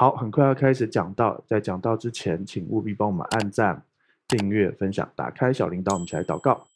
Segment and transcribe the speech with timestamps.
[0.00, 3.82] 好，很快要开始讲到，在讲到之前，请务必帮我们按赞、
[4.26, 6.66] 订阅、分享、打开小铃铛，我们一起来祷告。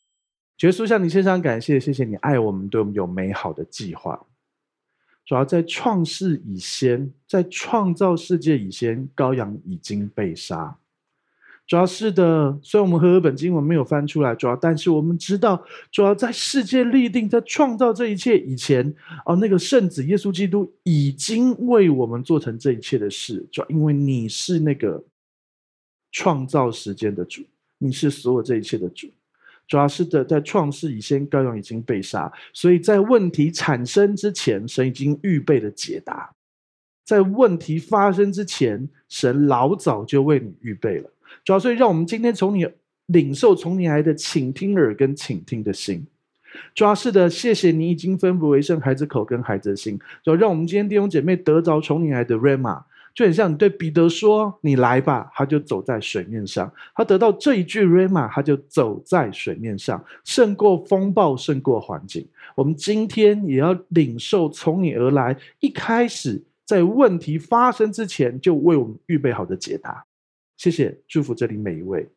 [0.61, 4.27] 耶稣向你献上感谢，谢谢你爱我们，对我们有美好的计划。
[5.25, 10.77] 主要在创世以先，在创造世界以先，羔羊已经被杀。
[11.67, 23.47] 主要是的，虽然我们和合本经文没有翻出来，主要但是我们知道，主要在世界立定，在创造这一切以前，哦，那个圣子耶稣基督已经为我们做成这一切的事。
[23.51, 25.03] 主要因为你是那个
[26.13, 27.43] 创造时间的主，
[27.79, 29.09] 你是所有这一切的主。
[29.67, 36.35] 主要是的，在创世以前，羔羊已经被杀，所以在问题产生之前，神已经预备了解答；
[37.07, 41.11] 在问题发生之前，神老早就为你预备了。
[41.43, 42.67] 主要，所以让我们今天从你
[43.07, 46.07] 领受从你来的倾听耳跟倾听的心。
[46.75, 49.99] 主要是的，谢谢你已经分不为圣孩子口跟孩子心。
[50.23, 52.81] 主要让我们今天弟兄姐妹得着从你来的 Rhema，
[53.13, 56.73] 就很像你对彼得说：“你来吧。”他就走在水面上。
[56.95, 62.25] 他得到这一句 Rhema，他就走在水面上，胜过风暴，胜过环境。
[62.55, 70.05] 我们今天也要领受从你而来，一开始在问题发生之前就为我们预备好的解答。
[70.57, 72.09] 谢谢，祝福这里每一位。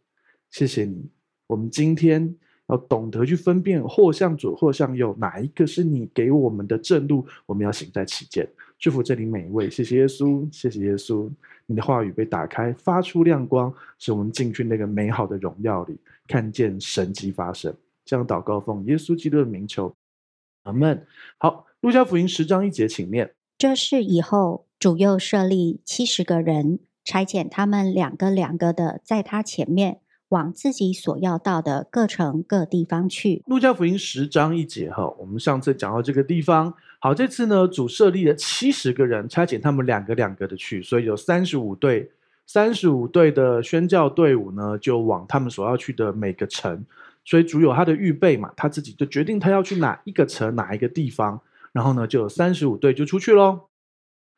[0.51, 1.09] 谢谢你，
[1.47, 2.35] 我们今天
[2.67, 8.47] 要懂得去分辨，或向左，或向右，哪一个是你给我们的正路，我们要行在其间。
[8.79, 9.69] 祝福这里每一位。
[9.69, 11.29] 谢谢耶稣，谢谢耶稣，
[11.65, 17.75] 你的话语被打开，发出亮光，使我们进去那个美好的荣耀里，看见神迹发生。
[18.05, 19.93] 这样祷告奉耶稣基督的名求，
[20.63, 21.05] 阿门。
[21.39, 23.33] 好，路加福音十章一节，请念。
[23.57, 26.79] 这事以后，主又设立七十个人。
[27.07, 33.41] 差遣他们两个两个的在他前面，往自己所要到的各城各地方去。
[33.45, 42.11] 路加福音十章一节哈，我们上次讲到这个地方，好，这次呢，主设立了七十个人，差遣他们两个两个的去，所以有三十五队，
[42.45, 46.85] 三十五队的宣教队伍呢，就往他们所要去的每个城，
[47.23, 51.39] 所以主有他的预备嘛，他自己就决定他要去哪一个城，哪一个地方，
[51.71, 53.61] 然后呢，就有三十五队就出去喽。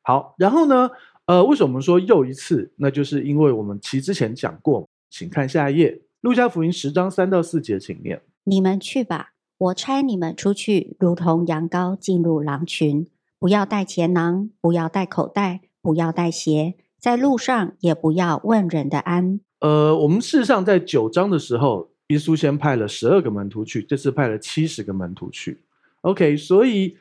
[0.04, 0.92] 好，然后呢？
[1.30, 2.72] 呃，为什么我们说又一次？
[2.78, 5.92] 那就是因为我们其之前讲过，请看下一页，
[6.22, 13.06] 《路加福音》十章三到四节，请念：你们去吧，我差你们出去，如同羊羔进入狼群。
[13.38, 19.40] 不要带钱囊，不要带口袋，不要带鞋，在路上也不要问人的安。
[19.60, 25.60] 呃，我们事实上在九章的时候，耶稣先派了十二个门徒去，这次派了七十个门徒去。
[26.02, 26.98] OK，所以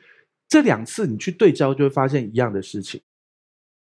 [0.47, 3.01] 这两次你去对焦，就会发现一样的事情。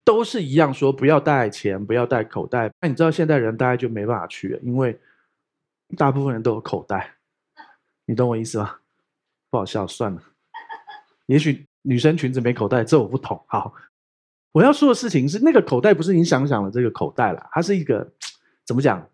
[0.04, 2.72] 都是一样，说不要带钱，不要带口袋。
[2.82, 5.00] 那你知道现代人大概就没办法去了，因为
[5.98, 7.16] 大部分人都有口袋。
[8.06, 8.78] 你懂我意思吗？
[9.50, 10.22] 不好笑，算了。
[11.28, 13.42] 也许女生裙子没口袋，这我不懂。
[13.48, 13.74] 好，
[14.52, 18.12] 我要说的事情是，那个口袋不是你想想的这个口袋啦，它是一个
[18.66, 19.08] 怎么讲？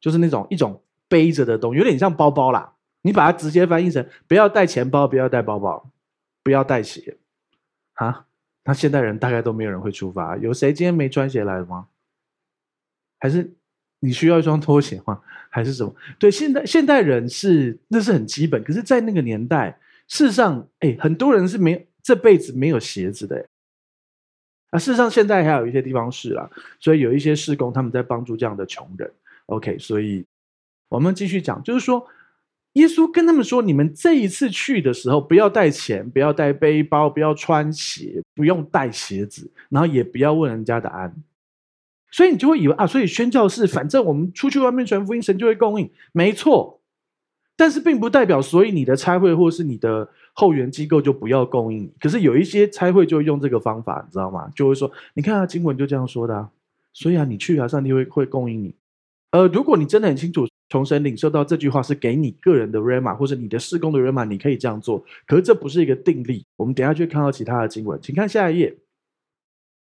[0.00, 2.74] 就是那种一种背着的东西，有点像包包啦。
[3.02, 5.90] 你把它直接翻译成：不要带钱包，不要带包包，
[6.42, 7.18] 不要带鞋，
[7.94, 8.26] 啊？
[8.64, 11.88] 那现代人大概都没有人会出发，有谁今天没穿鞋来的吗？
[13.18, 13.52] 还是
[14.00, 15.20] 你需要一双拖鞋吗？
[15.48, 15.94] 还是什么？
[16.18, 19.78] 对，现代现代人是那是很基本，可是，在那个年代，
[20.08, 23.46] 事实上，哎，很多人是没这辈子没有鞋子的。
[24.70, 26.48] 啊，事实上，现在还有一些地方是啦，
[26.78, 29.10] 所以有一些施工他们在帮助这样的穷人。
[29.46, 30.24] OK，所以
[30.88, 32.06] 我们继续讲，就是说。
[32.74, 41.14] 耶稣跟他们说：“你们这一次去的时候，不要带钱，不要带背包，不要穿鞋，不用带鞋子，然后也不要问人家的安。
[42.12, 46.80] 所以你就会以为啊，所以宣教士，反正我们出去外面传福音，神就会供应，没错。
[47.56, 51.92] 但是并不代表，所以你的差会或是你的后援机构就不要供应。
[52.00, 54.48] 可是有一些差会就用这个方法，你知道吗？
[54.54, 56.48] 就会说，你看啊，经文就这样说的。
[56.92, 58.74] 所以啊，你去啊，上帝会会供应你。
[59.32, 65.04] 呃，如果你真的很清楚。”从神领受到这句话是给你个人的 Rhema 或者你的事工的 Rhema，你可以这样做。
[65.26, 66.46] 可是这不是一个定例。
[66.54, 68.76] 我们等下就会看到其他的经文，请看下一页。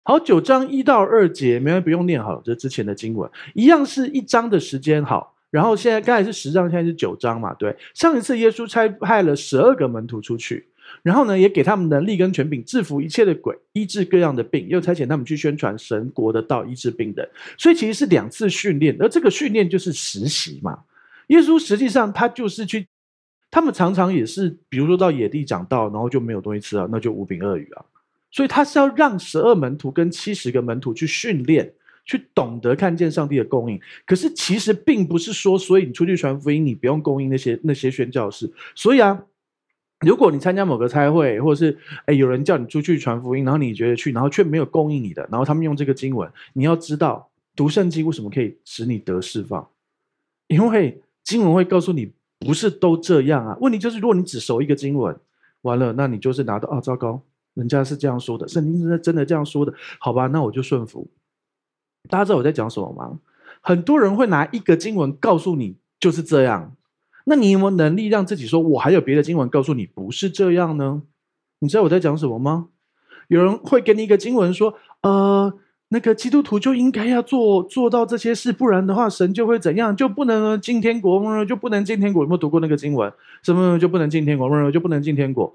[0.05, 5.05] 好，九章一到二节，没人不用念好，这之前的经文一样是一章的时间。
[5.05, 7.53] 好，然后现在刚才是十章，现在是九章嘛？
[7.55, 10.69] 对，上一次耶稣差派了十二个门徒出去。
[11.03, 17.27] 然后呢，也给他们能力跟权柄，制服一切的鬼，医治各样的病，又差遣他们去宣传神国的道，医治病人。
[17.57, 20.81] 所以其实是两次训练，而这个训练就是实习嘛。
[21.29, 22.87] 耶稣实际上他就是去，
[23.51, 27.85] 他们常常也是，比如说到野地讲道，然后就没有东西吃了，那就五饼二鱼啊。
[28.31, 31.73] 所以他是要让十二门徒跟七十个门徒去训练，
[32.05, 33.81] 去懂得看见上帝的供应。
[34.05, 38.53] 可是其实并不是说，所以你出去传福音，你不用供应那些那些宣教士。
[38.75, 39.23] 所以啊。
[40.01, 49.69] 如果你参加某个差会，或者是诶有人叫你出去传福音，然后你觉得去，然后却没有供应你的，然后他们用这个经文，你要知道读圣经为什么可以使你得释放，
[50.47, 53.57] 因为经文会告诉你不是都这样啊。
[53.61, 55.15] 问题就是如果你只熟一个经文，
[55.63, 57.21] 完了，那你就是拿到啊，糟糕，
[57.53, 61.07] 人家是这样说的，圣经是真的这样说的，好吧，那我就顺服。
[62.09, 63.21] 大家知道我在讲什么吗？
[63.61, 66.75] 很多人会拿一个经文告诉你就是这样。
[67.25, 71.03] 那你有没有能力让自己说，我还有别的经文告诉你不是这样呢？
[71.61, 72.69] 你知道我在讲什么吗？
[73.29, 75.53] 有人会给你一个经文说，呃，
[75.89, 82.23] 那个基督徒就应该要做做到这些事，不然的话，神就会怎样，就不能进天国，就不能进天国。
[82.23, 83.13] 有没有读过那个经文？
[83.43, 85.55] 什么就不能进天国，就不能进天国？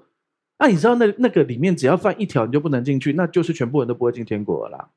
[0.58, 4.88] 那你知道那那个里面只要犯一条，你就不能进去，那就是全部人都不会进天国了啦。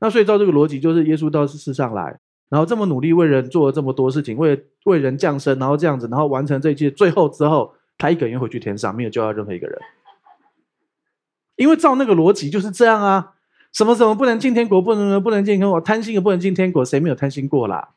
[0.00, 2.18] 那所以照这个逻辑，就是耶稣到世上来。
[2.50, 9.78] 然后这么努力为人做了这么多事情，为为人降生，然后这样子，然后完成这一切，最后之后他一个人回去天上，没有救到任何一个人。
[11.56, 13.32] 因为照那个逻辑就是这样啊，
[13.72, 17.90] 什么什么不能进天国，不能不能进天国，贪心也不能进天国，谁没有贪心过啦？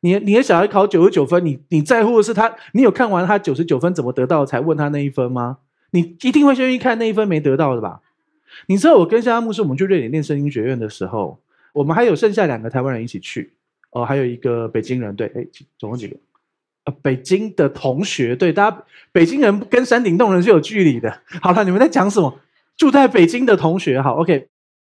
[0.00, 5.58] 你你的小孩考九十九分，你你在乎的是他，你有看完他九十九分怎么得到才问他那一分吗？
[5.92, 8.00] 你一定会先去看那一分没得到的吧？
[8.66, 11.38] 你知道我跟夏牧师我们去瑞典念声音学院的时候。
[11.72, 13.52] 我们还有剩下两个台湾人一起去，
[13.90, 15.46] 哦，还有一个北京人，对，哎，
[15.78, 16.16] 总共几个？
[16.84, 21.22] 呃，北京的同学，对，大家北京人跟山顶洞人是有距离的。
[21.40, 22.40] 好了，你们在讲什么？
[22.76, 24.48] 住在北京的同学，好，OK，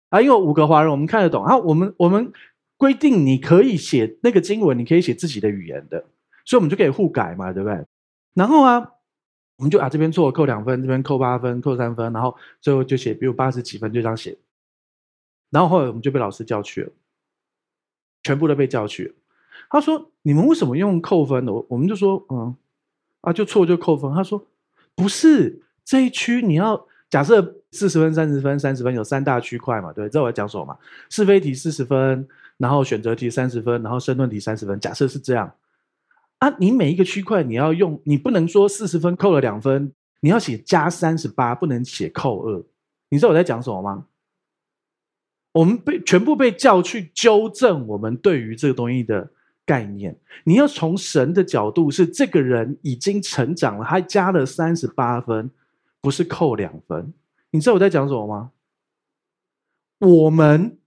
[0.09, 1.43] 啊，因为五个华人，我们看得懂。
[1.43, 2.31] 啊我们我们
[2.77, 6.05] 规定你可以写那个经文，你可以写自己的语言的，
[6.45, 7.83] 所以我们就可以互改嘛，对不对？
[8.35, 8.91] 然后啊，
[9.57, 14.37] 我们就啊这边错扣两分，这边扣八分，扣三分，然后最后就写，比如八十几分，就这样写。
[15.49, 16.91] 然后后来我们就被老师叫去了，
[18.23, 19.13] 全部都被叫去了。
[19.69, 22.55] 他说：“你们为什么用扣分的？”我我们就说：“嗯，
[23.21, 24.43] 啊，就错就扣分。”他说
[24.95, 29.93] ：“不是这一区，你要假设四十分、三十分、三十分，有三大区块嘛？
[29.93, 30.77] 对，知道我在讲什么嘛？
[31.09, 34.79] 是非题四十分，然后选择题三十分，然后申论题三十分。
[34.79, 35.53] 假设是这样
[36.39, 42.63] 啊，你每一个区块你要用，你不能说四十分扣了两分，你要写加三十八，不能写扣二。
[43.09, 44.05] 你知道我在讲什么吗？”
[45.51, 49.29] 我们被全部被叫去纠正我们对于这个东西的
[49.65, 50.15] 概念。
[50.43, 55.49] 你要从神的角度，是这个人已经成长了，还加了三十八分，
[56.01, 57.13] 不是扣两分。
[57.51, 58.51] 你知道我在讲什么吗？
[59.99, 60.77] 我们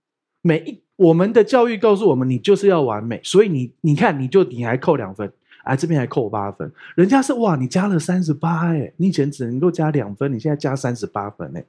[0.41, 5.31] 每一我们的教育告诉我们，你就是要完美，所以你你看，你就你还扣两分，
[5.65, 6.73] 哎，这边还扣八分。
[6.95, 11.65] 人家是哇，你加了三十八，哎，你以前只能够加两分，你现在加三十八分，哎，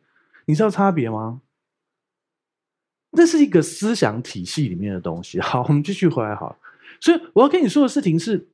[0.46, 1.42] 你知道差别吗？
[3.16, 5.40] 那是一个思想体系里面的东西。
[5.40, 6.36] 好，我们继续回来。
[6.36, 6.58] 好，
[7.00, 8.48] 所以我要跟你说的事情是，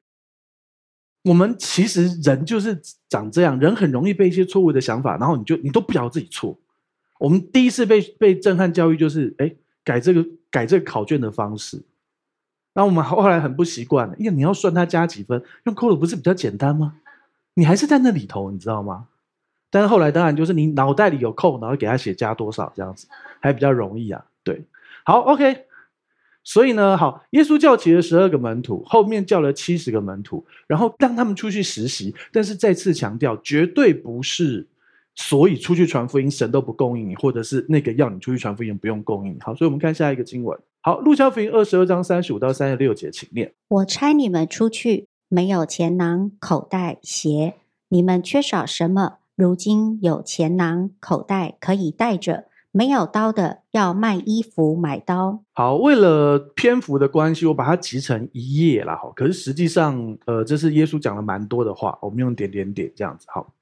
[1.24, 6.58] 我们其实人就是长这样，人很容易被一些错误的想法，然后你就你都不晓得自己错。
[7.20, 9.54] 我们第一次被被震撼教育就是，哎，
[9.84, 11.82] 改这个改这个考卷的方式，
[12.74, 16.96] 那我们后来很不习惯，因为你要算他加几分，用扣的不是比较简单吗？
[17.56, 19.08] 你还是在那里头，你知道吗？
[19.70, 23.08] 但是后来当然就是你脑袋里有扣，然后给他写加多少这样子，
[23.40, 24.26] 还比较容易啊。
[25.06, 25.66] 好，OK，
[26.44, 32.13] 所以呢，好，耶稣叫起了十二个门徒，后面叫了七十个门徒，然后让他们出去实习。
[32.31, 34.68] 但是再次强调，绝对不是
[35.16, 39.38] 所以出去传福音，神都不供应你，或者是那个要你出去传福音不用供应你。
[39.42, 40.57] 好，所以我们看下一个经文。
[40.81, 47.56] 好，路加福音二十二章三十五到三十六节，请念：我差你们出去，没有钱囊、口袋、鞋，
[47.89, 49.18] 你们缺少什么？
[49.36, 52.46] 如今有钱囊、口袋可以带着。
[52.72, 55.44] 没有刀的要卖衣服买刀。
[55.54, 58.96] 好，为了篇幅的关系，我把它集成一页了。
[58.96, 63.26] 哈，可是实际上，呃，这是耶稣讲了蛮多的话，我们用点点点这样子。
[63.30, 63.54] 好，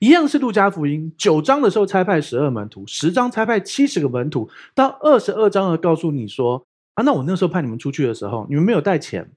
[0.00, 9.30] 一样是路加福音九章的时候拆派十二门徒，十章拆派七十个门徒，到二十二章的告诉你说啊，那我那时候派你们出去的时候，你们没有带钱，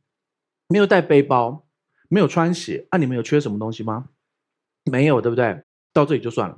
[0.67, 1.63] 没有带背包，
[2.09, 4.09] 没有穿鞋，啊，你们有缺什么东西吗？
[4.89, 5.61] 没有，对不对？
[5.93, 6.57] 到这里就算了。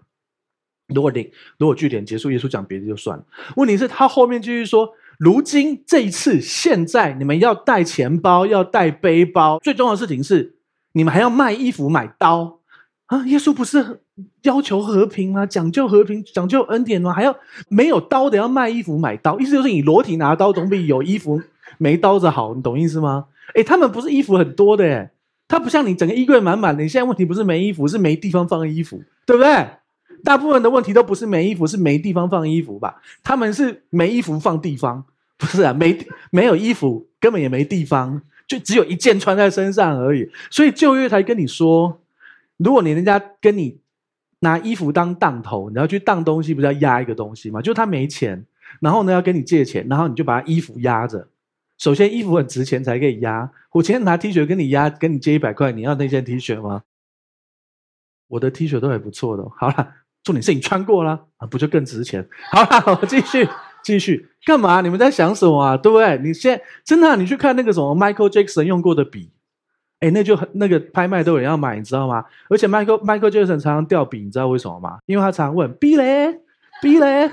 [0.94, 3.24] 如果你如果据点结束，耶稣讲别的就算了。
[3.56, 9.60] 问题是，他后面继续说：如今这一次，现在你们要带钱包，要带背包。
[9.60, 10.56] 最重要的事情是，
[10.92, 12.60] 你们还要卖衣服、买刀
[13.08, 13.26] 啊！
[13.26, 14.02] 耶稣不是
[14.44, 15.46] 要求和平吗？
[15.46, 17.12] 讲究和平，讲究恩典吗？
[17.12, 17.36] 还要
[17.68, 21.42] 没有刀的要卖衣服、买刀，意思就是你裸体拿刀总比有衣服
[21.80, 22.54] 没刀子好。
[22.54, 23.26] 你懂意思吗？
[23.56, 25.10] 诶，他们不是衣服很多的，诶，
[25.48, 26.84] 他不像你整个衣柜满满的。
[26.84, 29.68] 你现在问题不是没衣服，是没地方放衣服，对不对？
[30.26, 33.02] 大部分的问题都不是没衣服，是没地方放衣服吧？
[33.24, 35.06] 他们是没衣服放地方，
[35.38, 35.72] 不是啊？
[35.72, 35.98] 没
[36.32, 40.30] 没有衣服，根本也没地方，就只有一件穿在身上而已。
[40.50, 42.02] 所以旧约才跟你说，
[42.58, 43.80] 如果你人家跟你
[44.40, 47.62] 拿衣服当当头，你要去当东西，不是要压一个东西吗？
[47.62, 48.46] 就他没钱，
[48.82, 51.28] 然后呢要跟你借钱，然后你就把他衣服压着。
[51.78, 53.52] 首先衣服很值钱才可以压。
[53.72, 56.84] 我今天拿 T 恤跟你压，跟你借一百块，你要那件 T 恤吗？
[58.28, 59.46] 我的 T 恤都还不错的。
[59.58, 59.94] 好了，
[60.26, 62.28] 重点是你穿过了啊，不就更值钱？
[62.52, 63.48] 好了，我继续
[63.84, 64.82] 继续干嘛？
[64.82, 65.78] 你们在想什么啊？
[65.78, 66.18] 对不对？
[66.18, 69.32] 你现在真的、你去看那个什么 Michael Jackson 用过的笔。
[70.00, 72.26] 哎，那就很那个拍卖都有人要买，你知道吗？
[72.50, 74.98] 而且 Michael Michael Jackson 常常掉笔，你知道为什么吗？
[75.06, 76.42] 因为他常常问 “B 嘞
[76.82, 77.32] ，B 嘞”，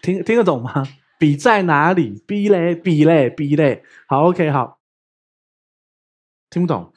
[0.00, 0.86] 听听得懂吗？
[1.18, 3.84] 笔在哪里？B 嘞，B 嘞，B 嘞。
[4.06, 4.78] 好，OK，好，
[6.50, 6.92] 听不懂，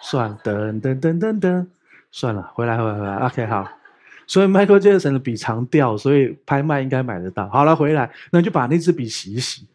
[0.00, 1.66] 算噔噔噔噔噔，
[2.16, 3.68] 算了，回来回来回来，OK，好。
[4.24, 7.48] 所以 Michael Jackson 的笔常掉，所以拍卖应该买得到。
[7.48, 9.66] 好了，回来，那就把那支笔洗一洗。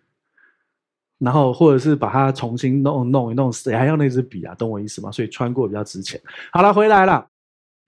[1.17, 4.55] 然后，或者是把它重新弄弄一弄，谁还要那支笔啊？
[4.55, 5.12] 懂我意思吗？
[5.12, 6.17] 所以穿过比较值钱。
[6.53, 7.27] 好了，回来了。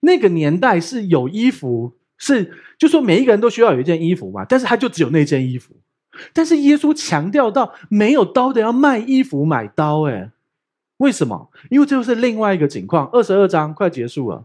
[0.00, 4.44] 那个年代是有衣服，是就说每一个人都需要有一件衣服嘛。
[4.46, 5.74] 但是他就只有那件衣服。
[6.34, 10.30] 但是耶稣强调到，没有刀的要卖衣服买刀，诶，
[11.02, 11.50] 为什么？
[11.68, 13.08] 因为这就是另外一个情况。
[13.12, 14.44] 二十二章快结束了，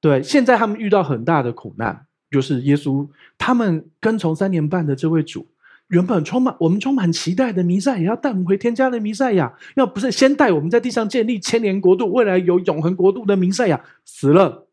[0.00, 5.46] 对，现在他们遇到很大的苦难，就是耶稣他们跟从三年半的这位主。
[5.88, 14.68] 原本充满我们充满期待的弥赛亚，要带我们回天家的弥赛亚，要不是先带我们在地上建立千年国度，未来有永恒国度的弥赛亚死了。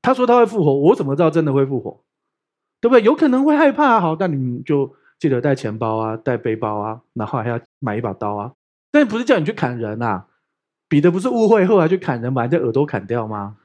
[0.00, 2.04] 他说他会复活，我怎么知道真的会复活？
[2.80, 3.02] 对不对？
[3.02, 8.52] 有可能会害怕，好，那你们就记得带钱包啊，带背包啊，然后还要买一把刀啊。
[8.92, 10.26] 但不是叫你去砍人啊。
[10.86, 13.56] 彼得不是误会后来去砍人，把人家耳朵砍掉吗？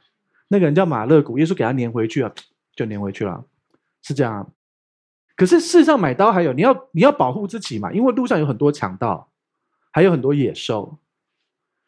[0.47, 2.31] 那个人叫马勒古，耶稣给他粘回去啊，
[2.73, 3.43] 就粘回去了，
[4.01, 4.49] 是这样。
[5.35, 9.29] 可是事实上，买刀还有你要你要保护自己嘛，因为路上有很多强盗，
[9.91, 10.97] 还有很多野兽。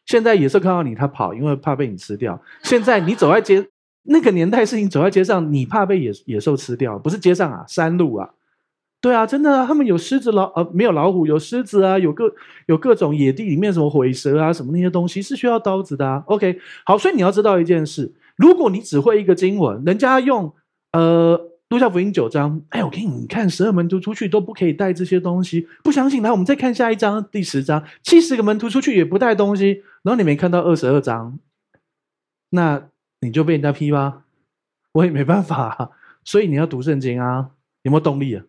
[0.05, 2.41] 现在野兽看到你，他跑，因为怕被你吃掉。
[2.63, 3.69] 现在你走在街，
[4.03, 8.29] 那个年代是你走在街上，你怕被野野兽吃掉，不是街上啊，山路啊。
[9.01, 12.33] 对啊，真的啊，他们有狮子老呃没有老虎，有狮子啊，有各
[12.67, 16.23] 有各种野地里面什么火蛇啊什么那些东西是需要刀子的啊。
[16.27, 20.53] OK，好，所以你要知道一件事，如果你只会一个经文，人家用
[20.93, 21.47] 呃。
[21.69, 26.23] 路加福音九章，哎，我给你看，十二门徒出去都不可以带这些东西，不相信？
[26.23, 31.37] 来，我们再看下一章，第十章，七十个门徒出去也不带东西，然后你没看到二十二章，
[32.49, 32.89] 那
[33.21, 34.23] 你就被人家批吧，
[34.93, 35.91] 我也没办法，
[36.23, 37.51] 所以你要读圣经啊，
[37.83, 38.43] 有没有动力啊？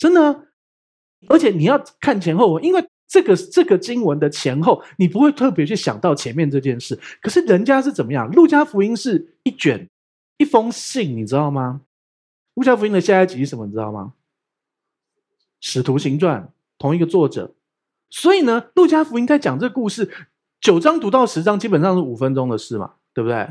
[0.00, 0.46] 真的，
[1.28, 8.30] 而且你要看前后文，因为这个这个经文的前后，你不会特别去想到前面这件事，可是人家是怎么样？
[8.32, 9.90] 路加福音是一卷
[10.38, 11.82] 一封信，你知道吗？
[12.54, 13.66] 路加福音的下一集是什么？
[13.66, 14.14] 你知道吗？
[15.60, 17.52] 使徒行传同一个作者，
[18.08, 20.10] 所以呢，路加福音在讲这个故事，
[20.62, 23.46] 九章读到十章基本上是五分钟的事嘛，对不对？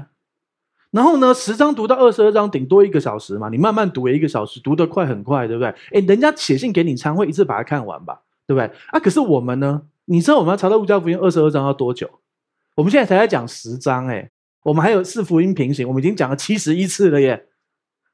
[0.92, 5.70] 然后呢，十章读到二十二章顶多一个小时嘛，你慢慢读一个小时，读得快很快，对不对？
[5.92, 8.66] 诶，人家写信给你，常会一次把它看完吧，对不对？
[8.88, 9.84] 啊，可是我们呢？
[10.06, 12.10] 你知道我们要查到路加福音二十二章要多久？
[12.76, 14.32] 我们现在才在讲十章，诶，
[14.64, 17.46] 我们还有四福音平行，我们已经讲了七十一次了耶。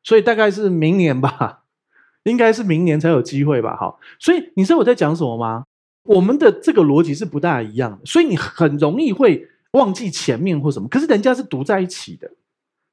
[0.04, 1.64] 所以大概是明年吧，
[2.24, 3.78] 应该是明年才有机会吧。
[3.80, 5.64] 好，所以你知道我在讲什么吗？
[6.04, 10.90] 我们的这个逻辑是不大一样的，所以你很容易会忘记前面或什么。
[10.90, 12.30] 可是人家是读在一起的，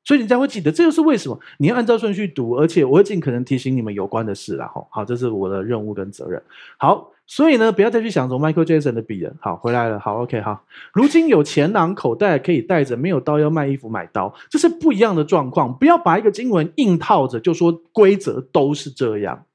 [0.04, 0.71] 所以人家会记得。
[0.73, 4.56] 这就是为什么你要按照顺序读，而且我会尽可能提醒你们有关的事。
[4.56, 6.42] 然后，好，这是我的任务跟责任。
[6.76, 7.11] 好。
[7.25, 9.32] 所以呢，不要再去想着 Michael Jackson 的笔了。
[9.40, 9.99] 好，回来了。
[9.99, 10.64] 好，OK，好。
[10.92, 15.73] 如今有钱囊口袋可以带着，没有刀要卖衣服买刀，这是不一样的状况。
[15.78, 19.47] 不要把一个经文硬套着，就说规则都是这样。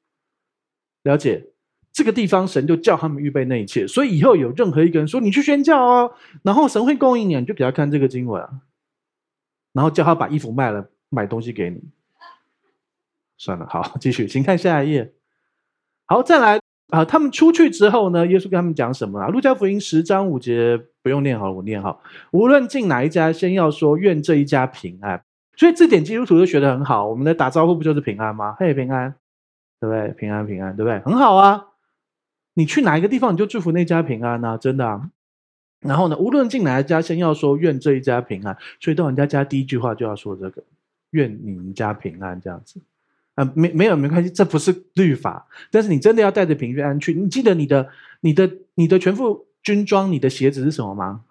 [1.04, 1.50] 了解
[1.94, 3.86] 这个地方，神就叫他们预备那一切。
[3.86, 6.12] 所以以后有任何一个人说你去宣教哦，
[6.42, 8.50] 然后神会供应你，你就给他看这个经文啊，
[9.77, 11.79] 然后叫他把衣服卖了，买东西给你。
[13.38, 15.13] 算了，好， 继续，请看下一页。
[16.07, 16.60] 好，再来。
[16.89, 18.25] 啊，他们出去之后呢？
[18.25, 19.27] 耶稣跟他们讲什么啊？
[19.27, 22.01] 路加福音十章五节不用念好了，我念好。
[22.31, 25.22] 无论进哪一家，先要说愿这一家平安。
[25.57, 27.05] 所以这点基督徒都学得很好。
[27.05, 28.55] 我们的打招呼不就是平安吗？
[28.57, 29.13] 嘿，平安，
[29.81, 30.13] 对不对？
[30.13, 30.98] 平安，平安，对不对？
[31.00, 31.65] 很好啊。
[32.53, 35.10] 你去哪一个地方，你就祝福那家平安啊，真的啊。
[35.79, 38.57] 然后呢，无论进哪一家，先要说愿这一家平安。
[38.79, 40.63] 所以到人家家第一句话就要说这个，
[41.12, 42.81] 愿你们家平安，这样子。
[43.36, 45.48] 啊，没没有没关系，这不是律法。
[45.69, 47.13] 但是你真的要带着平安去。
[47.13, 47.89] 你记得你的、
[48.22, 51.25] 你的、你的全副军装，你的鞋子是什么吗？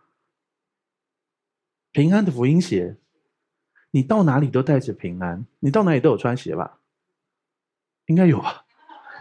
[1.92, 2.96] 平安的福音鞋。
[3.92, 6.80] 你到哪里都带着平安，你到哪里都有穿鞋吧？
[8.06, 8.65] 应该有吧？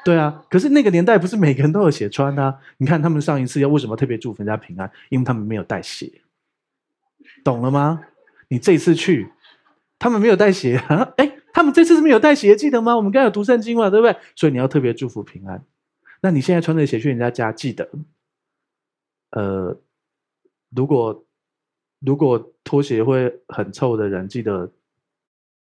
[0.06, 0.46] 对啊。
[0.50, 2.58] 可是那个年代不是每个人都有鞋穿啊。
[2.78, 4.90] 你看他们上一次要为什么特别祝福人家平安？
[5.10, 6.22] 因为他们没有带鞋。
[7.44, 8.06] 懂了吗？
[8.48, 9.28] 你这次去，
[9.98, 11.14] 他们没有带鞋啊？
[11.18, 12.96] 哎，他们这次是没有带鞋，记得吗？
[12.96, 14.16] 我们刚才有读圣经嘛，对不对？
[14.36, 15.66] 所以你要特别祝福平安。
[16.22, 17.90] 那你现在穿着鞋去人家家，记得，
[19.32, 19.78] 呃，
[20.76, 21.26] 如果
[22.00, 24.72] 如果拖鞋会很臭的人，记得。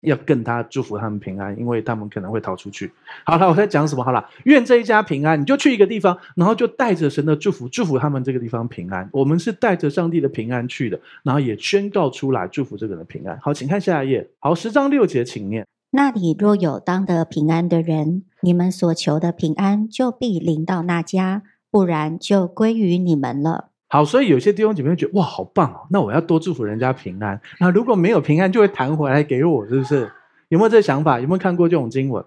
[0.00, 2.90] 要跟他祝福他们平安，因为他们可能会逃出去。
[3.24, 4.04] 好了，我在讲什么？
[4.04, 5.40] 好了，愿这一家平安。
[5.40, 9.08] 你就去一个地方，然后就带着神的祝福，祝福他们这个地方平安。
[9.12, 13.38] 我们是带着上帝的平安去的，然后也宣告出来，祝福这个人平安。
[13.40, 14.28] 好，请看下一页。
[14.38, 23.70] 好，十章六节，请念：那里若有当得平安的人，你们所求的平安就必临到那家；不然，就归于你们了。
[23.88, 25.86] 好，所以有些弟兄姐妹觉得哇，好棒哦！
[25.90, 27.40] 那我要多祝福人家平安。
[27.58, 30.12] 那如果没有平安，就会弹回来给我，是不是？
[30.48, 31.18] 有没有这个想法？
[31.20, 32.24] 有没有看过这种经文？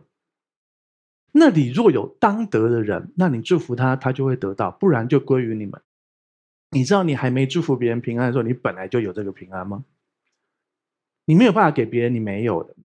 [1.34, 5.80] 那里若有当得的人，那你祝福他，他就会得到；不然就归于你们。
[6.72, 9.86] 你知道，你还没祝福别人平安的时候，你本来就有这个平安吗？
[11.26, 12.76] 你没有办法给别人你没有的。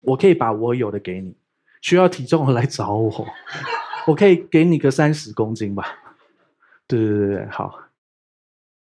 [0.00, 1.36] 我可以把我有的给你，
[1.80, 3.26] 需要体重的来找我，
[4.08, 5.86] 我可以给你个三十公斤吧。
[6.86, 7.83] 对对对对，好。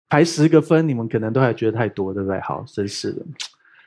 [0.09, 2.41] 排十个分，你们可能都还觉得太多，对不对？
[2.41, 3.25] 好，真是的。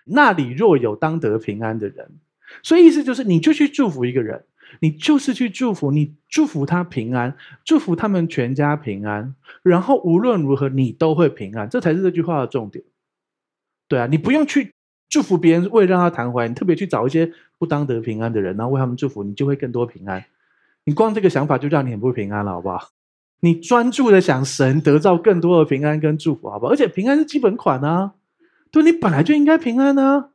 [0.06, 2.10] 那里若有当得平安的人，
[2.64, 4.44] 所以意思就是，你就去祝福一个人，
[4.80, 12.84] 你就是去祝福，你祝福他平安，祝福他们全家平安，然后无论如何你都会平安，这才是这句话的重点。
[13.88, 14.74] 对啊，你不用去
[15.10, 20.24] 祝福别人，为了让他弹回，你特别去找一些不当得平安的人，然后为他们祝福，你就会更多平安。
[20.84, 22.90] 你光这个想法就让你很不平安了，好不好？
[23.42, 26.72] 你专注的想神得到更多的平安跟祝福，好不好？
[26.72, 28.14] 而且平安是基本款啊，
[28.72, 30.30] 对，你本来就应该平安啊，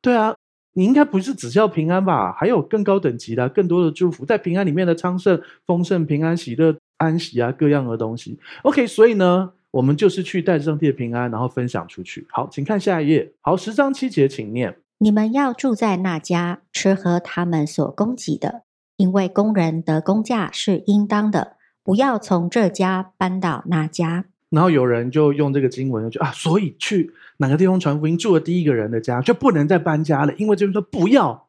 [0.00, 0.36] 对啊，
[0.74, 2.32] 你应该不是只需要平安吧？
[2.32, 8.38] 还有更高等级的、更多的祝福，在平安里面的昌盛、丰盛、平安、喜乐、安息啊，各样的东西。
[8.62, 12.26] OK，所以呢，我们就是去带上帝的平安，然后分享出去。
[12.30, 13.32] 好，请看下一页。
[13.40, 18.64] 好，十章七节，请念：你们要住在那家，吃喝他们所供给的，
[18.98, 21.56] 因为工人得工价是应当的。
[21.82, 31.48] 不要从这家搬到那家，然后有人就用这个经文就啊，所以去哪个地方传福音，住了第一个人的家就不能再搬家了，因为就是说不要，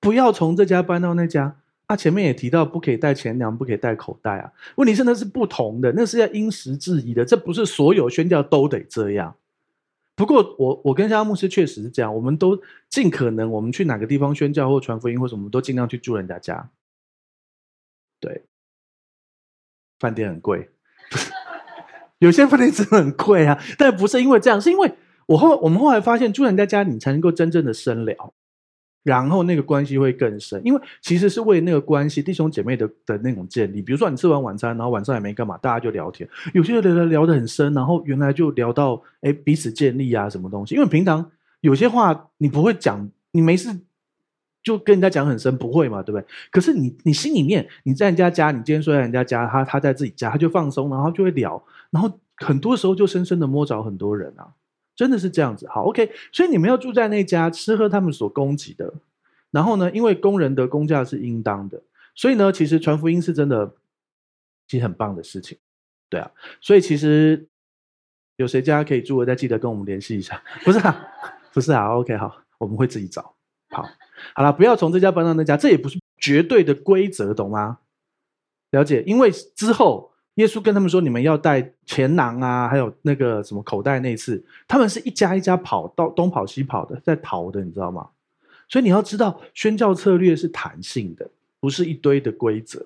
[0.00, 1.56] 不要从这家搬到那家。
[1.86, 4.52] 啊，前面也提到不可以带钱粮，不可以带口袋啊。
[4.74, 9.34] 问题是那是不同的，那是要因时制宜的，这不是所有宣教都得这样。
[10.14, 16.68] 不过我我跟香牧师确实是这样，我们都尽可能，我们去哪个地方宣教或传福音或什么，都尽量去住人家家。
[18.20, 18.42] 对。
[19.98, 20.70] 饭店很贵，
[22.18, 24.92] 有些饭店真的很贵啊，但不是因为这样，是因为
[25.26, 28.32] 我后我们后来发现住人家家，你才能够真正的深聊，
[29.02, 33.80] 然后那个关系会更深，因为其实是为那个关系弟兄姐妹的的那种建立。
[33.80, 41.30] 比如说你吃完晚餐，然后晚上也没干嘛，大家就聊天，有些人聊聊得很深，然后原来就聊到哎彼此建立啊什么东西，因为平常
[41.60, 43.80] 有些话你不会讲，你没事。
[44.62, 46.26] 就跟人家讲很深，不会嘛，对不对？
[46.50, 54.52] 可是你，你心里面你在人家家，你今天睡在人家家，他他在自己家，他就放松，然后就会聊，然后很多时候就深深的摸着很多人啊，
[54.94, 55.66] 真的是这样子。
[55.68, 58.92] 好，OK，所以你们要住在那家，吃喝他们所供给的，
[59.50, 61.82] 然后呢，因为工人的工价是应当的，
[62.14, 63.74] 所以呢，其实传福音是真的，
[64.66, 65.56] 其实很棒的事情，
[66.10, 66.30] 对啊。
[66.60, 67.46] 所以其实
[68.36, 70.42] 有谁家可以住的，再记得跟我们联系一下。
[70.64, 71.08] 不是啊，
[71.52, 73.34] 不是啊，OK，好，我们会自己找。
[73.70, 73.88] 好，
[74.34, 77.78] 好了，不要从这家搬到那家，这也不是绝对的规则，懂吗？
[78.70, 83.98] 了解，因为之后耶稣跟他们说，你们要带钱囊啊，还有那个什么口袋。
[84.00, 88.08] 那次他们是一家一家跑到东跑西跑的，在逃的，你知道吗？
[88.68, 92.84] 所以你要知道，宣教策略是弹性的，不是一堆的规则。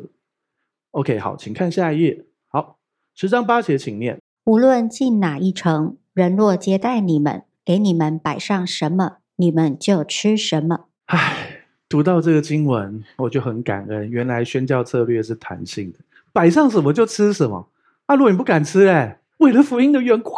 [0.92, 2.24] OK，好，请看下一页。
[2.48, 2.78] 好，
[3.14, 9.16] 十章八节，请念：无论进哪一城，人若接待你们，给你们摆上什么。
[9.36, 10.84] 你们就吃什么？
[11.06, 14.08] 唉，读到这个经文，我就很感恩。
[14.10, 15.98] 原来宣教策略是弹性的，
[16.32, 17.68] 摆上什么就吃什么。
[18.06, 20.32] 啊，如果你不敢吃，哎，为了福音的缘故，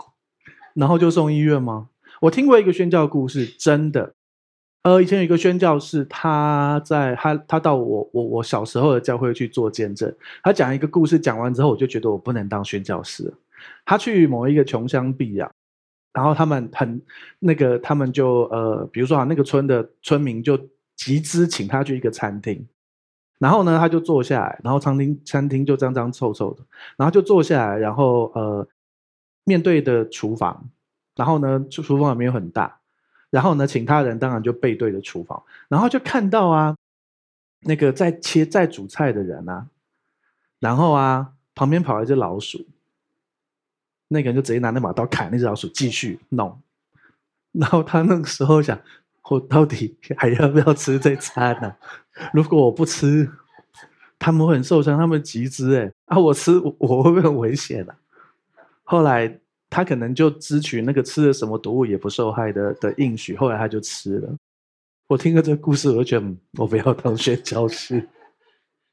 [0.75, 1.89] 然后就送医院吗？
[2.21, 4.15] 我听过一个宣教故事，真的。
[4.83, 10.15] 呃，以前有一个宣教士，他在他他到我我我小时候的教会去做见证。
[10.43, 13.33] 他讲一个故事，讲完之后，我就觉得我不能当宣教士。
[13.87, 15.49] 他去某一个穷乡僻壤。
[16.15, 17.03] 然后他们很
[17.41, 20.57] 那个，他们就呃，比如说啊，那个村的村民就
[20.95, 22.65] 集资请他去一个餐厅，
[23.41, 26.63] 然后呢，他就坐下来，然后餐厅餐厅就脏脏臭臭的，
[26.97, 28.67] 然后就坐下来，然后呃，
[29.43, 30.71] 面对的厨房，
[31.17, 32.79] 然后呢，厨厨房也没有很大，
[33.31, 36.77] 然后呢，请他人当然就背对着厨房，然后就看到啊，
[37.63, 39.67] 那个在切在煮菜的人啊，
[40.61, 42.65] 然后啊，旁边跑来一只老鼠。
[44.09, 46.61] 那个人就直接拿那把刀砍那只老鼠，继续弄。
[47.53, 48.79] 然后他那个时候想，
[49.31, 51.75] 我到底还要不要吃这餐呢、
[52.33, 53.31] 如果我不吃，
[54.19, 57.97] 他们会很受伤，他们集资哎，啊，我吃我，会不会很危险啊？
[58.83, 59.41] 后来
[59.71, 64.37] 他可能就支取那个吃了什么毒物也不受害的的应许，后来他就吃了。
[65.07, 66.27] 我听了这个故事，我就觉得
[66.59, 68.09] 我不要当宣教师。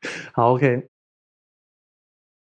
[0.34, 0.88] 好，OK，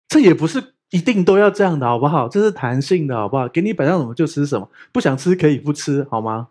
[0.07, 0.75] 这也不是。
[0.91, 2.27] 一定都要这样的，好不好？
[2.27, 3.47] 这是弹性的，好不好？
[3.47, 6.49] 给你摆上什么就吃什么，不想吃可以不吃，好吗？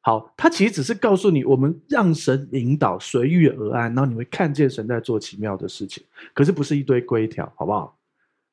[0.00, 6.02] 好，他其实只是告诉你，我们让神引导，随遇而安，然后你会看见神在做奇妙的事情。
[6.32, 7.98] 可是不是一堆规条，好不好？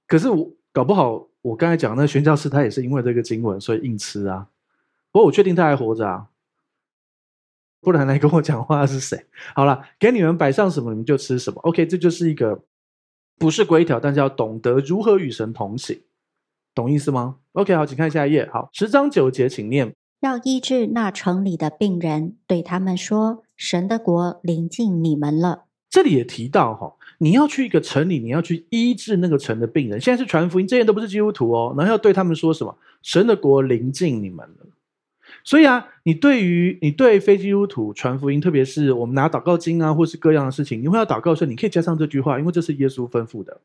[0.07, 4.47] 可是我搞不好，我刚才讲那个宣教师，他也是因为这个经文，所以硬吃啊。
[5.11, 6.25] 不过我确定他还活着啊，
[7.79, 9.25] 不然来跟我讲话是谁？
[9.53, 11.61] 好了，给你们摆上什么，你们就吃什么。
[11.61, 12.59] OK，这就是一个。
[13.38, 16.02] 不是规条，但是要懂得如何与神同行，
[16.74, 18.50] 懂意思吗？OK，好，请看下一页。
[18.52, 30.00] 好，十章九节，请念：要医治那城里的病人，对他们说：“神的国临近你们了。”这里也提到哈，你要去一个城里，你要去医治那个城的病人。
[30.00, 32.78] 现在是传福音，这些都不是基督徒哦，然后要对他们说什么？
[33.02, 34.67] 神的国临近你们了。
[35.45, 43.62] 所以啊，你对于你对非基督徒传福音，特别是我们拿祷告经啊，或是各样的事情，你会要祷告的时候，你可以加上这句话，因为这是耶稣吩咐的。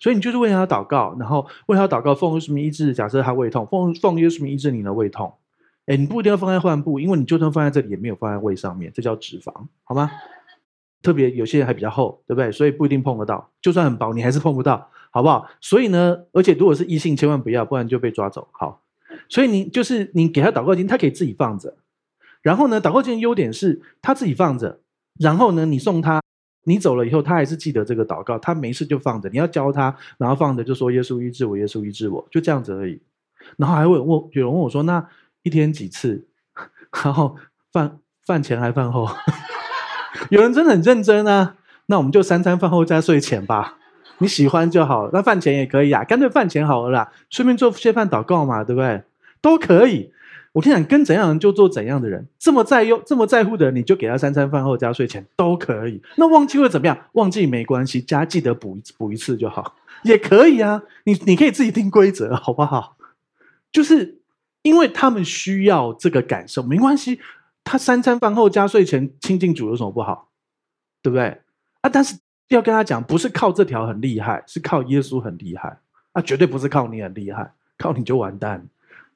[0.00, 2.94] 所以你就是为他祷告，然后为他祷告，奉耶稣名医治。
[2.94, 5.30] 假设他胃痛，奉奉耶稣名医治你的胃痛。
[5.84, 9.52] 哎，你不一定要放在患部，因为你就算放在这里，也没有放在胃上面，这叫脂肪，
[9.84, 10.10] 好吗？
[11.02, 12.50] 特别有些人还比较厚，对不对？
[12.50, 15.46] 所以不一定碰得到，就算很薄，你还是碰不到，好不好？
[15.60, 18.48] 所以呢，而且如果是异性，千万不要，不然就被抓走。
[18.52, 18.82] 好。
[19.28, 21.76] 所以你就是你给他祷告经，他可以自己放着。
[22.42, 24.80] 然后呢，祷告经的优点是他自己放着。
[25.18, 26.22] 然后呢，你送他，
[26.64, 29.28] 你走了以后，他还是记得这个祷告，他没事就放着。
[29.30, 33.00] 你要教他，然后放着就说耶稣医治我，耶稣医治我，就这样子而已。
[33.56, 35.08] 然后还会问，有人问我说，那
[35.42, 36.26] 一天几次？
[37.04, 37.36] 然后
[37.72, 39.08] 饭饭前还饭后？
[40.30, 43.78] 有人真的很认真啊，那我们就三餐饭后加睡前吧。
[44.18, 49.02] 你喜欢就好，那饭前也可以啊，干脆饭前好了啦，顺便做些饭祷告嘛，对不对？
[49.40, 50.12] 都可以。
[50.52, 56.02] 我跟你讲，跟怎样的人就做怎样的人，这么在用、这么在乎的人，你就给他三餐饭后加睡前都可以。
[56.16, 56.98] 那忘记会怎么样？
[57.12, 60.82] 忘记没关系，加记得补一补一次就好，也可以啊。
[61.04, 62.96] 你你可以自己定规则，好不好？
[63.70, 64.18] 就是
[64.62, 67.20] 因为他们需要这个感受，没关系。
[67.62, 70.28] 他三餐饭后加睡前亲近主有什么不好？
[71.02, 71.40] 对不对？
[71.80, 72.16] 啊，但是。
[72.48, 75.78] 要跟他讲，不是靠这条很厉害，是靠耶稣很厉害。
[76.12, 78.66] 啊、绝对不是靠你很厉害，靠你就完蛋，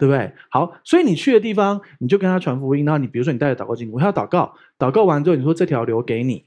[0.02, 0.32] 对不对？
[0.50, 2.84] 好，所以你去的地方，你就跟他传福音。
[2.84, 6.44] 然后你比如说你带着祷告经，我要祷告，祷告完之后，你说这条留给你。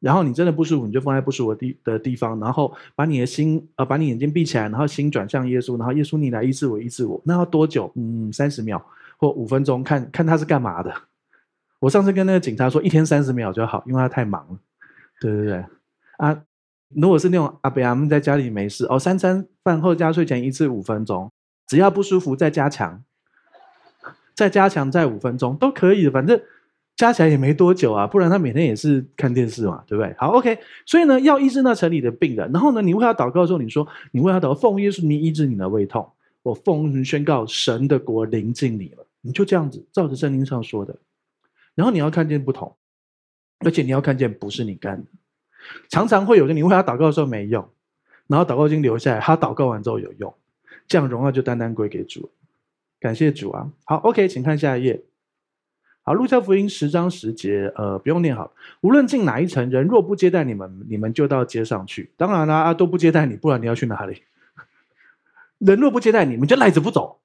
[0.00, 2.40] 然后你真的不舒服，你就放在不舒服的地的地方。
[2.40, 5.78] 然后把你的心呃，把你眼睛闭起来，然后心转向耶稣。
[5.78, 7.22] 然后耶稣，你来医治我，医治我。
[7.24, 7.92] 那要多久？
[7.94, 8.84] 嗯，三十秒
[9.18, 10.92] 或五分钟，看看他是干嘛的。
[11.78, 14.58] 我上次跟那个警察说，一天三十秒就好，因为他太忙了。
[15.20, 15.64] 对对对。
[16.16, 16.42] 啊，
[16.88, 21.30] 如果是那种阿伯阿姆在家里没事哦，三餐饭后加睡前一次五分钟，
[21.66, 23.02] 只要不舒服再加强，
[24.34, 26.40] 再加强再五分钟都可以的，反正
[26.96, 30.14] 加起来也没多久啊，不然他每天也是看电视嘛，对不对？
[30.18, 36.10] 好，OK，所以呢，要医治那城里的病人，然后呢，你为他祷告的时候，你说你为他祷告，奉耶稣名医治你的胃痛，
[36.42, 40.96] 我奉宣告神的国临近你了，你就这样子照着圣经上说的，
[41.74, 42.74] 然后你要看见不同，
[43.58, 45.08] 而且你要看见不是你干的。
[45.90, 47.68] 常常会有人，你为他祷告的时候没用，
[48.28, 50.32] 然后祷告经留下来，他祷告完之后有用，
[50.88, 52.30] 这样荣耀就单单归给主。
[53.00, 53.70] 感谢主啊！
[53.84, 55.02] 好，OK，请看下一页。
[56.02, 58.52] 好，路加福音十章十节，呃，不用念好。
[58.80, 62.10] 无论进哪一层，人若不接待你们，你们就到街上去。
[62.16, 64.22] 当然啦，啊，都不接待你，不然你要去哪里？
[65.58, 67.18] 人若不接待你们，就赖着不走。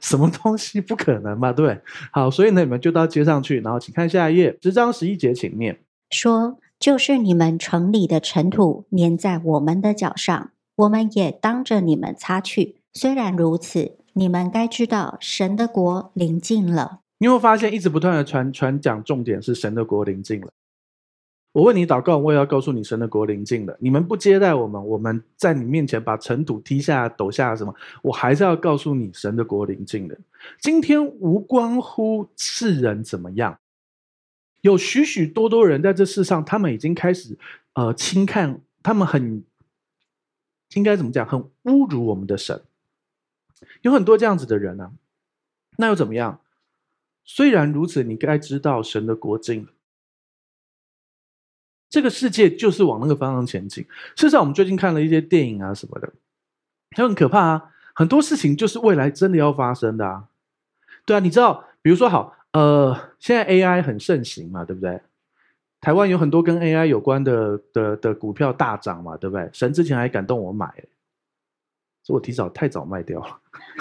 [0.00, 1.52] 什么东西不可能嘛？
[1.52, 1.80] 对不对？
[2.10, 3.60] 好，所以呢，你们就到街上去。
[3.60, 5.78] 然后，请看下一页，十章十一节，请念
[6.10, 6.58] 说。
[6.80, 12.76] 就是你们城里的尘土粘在我们的脚上，我们也当着你们擦去。
[12.92, 17.00] 虽然如此，你们该知道神的国临近了。
[17.18, 20.50] 你会发现，一直不断的传传讲，重点是神的国临近了。
[21.52, 23.76] 我问你祷告，我也要告诉你，神的国临近了。
[23.80, 30.16] 你们不接待我们，我们在你面前把尘土踢下、抖下什么，我还是要告诉你，神的国临近了。
[30.60, 33.58] 今天无关乎世人怎么样。
[34.62, 37.36] 有许许多多人在这世上，他们已经开始，
[37.74, 39.44] 呃，轻看，他们很
[40.74, 42.62] 应该怎么讲，很侮辱我们的神。
[43.82, 44.92] 有很多这样子的人、啊，
[45.76, 46.40] 那又怎么样？
[47.24, 49.68] 虽然如此，你该知道神的国境。
[51.88, 53.84] 这个世界就是往那个方向前进。
[54.16, 56.12] 事实上，我们最近看了一些电影啊什么的，
[56.96, 57.72] 就很可怕啊。
[57.94, 60.28] 很多事情就是未来真的要发生的啊。
[61.04, 65.00] 对啊，你知道，比如说好，呃，现在 AI 很盛行嘛，对不对？
[65.80, 69.50] 台湾有很多跟 AI 有关的的的股票大涨嘛，对不对？
[69.52, 70.84] 神之前还感动我买，
[72.10, 73.40] 我提早太早卖掉了。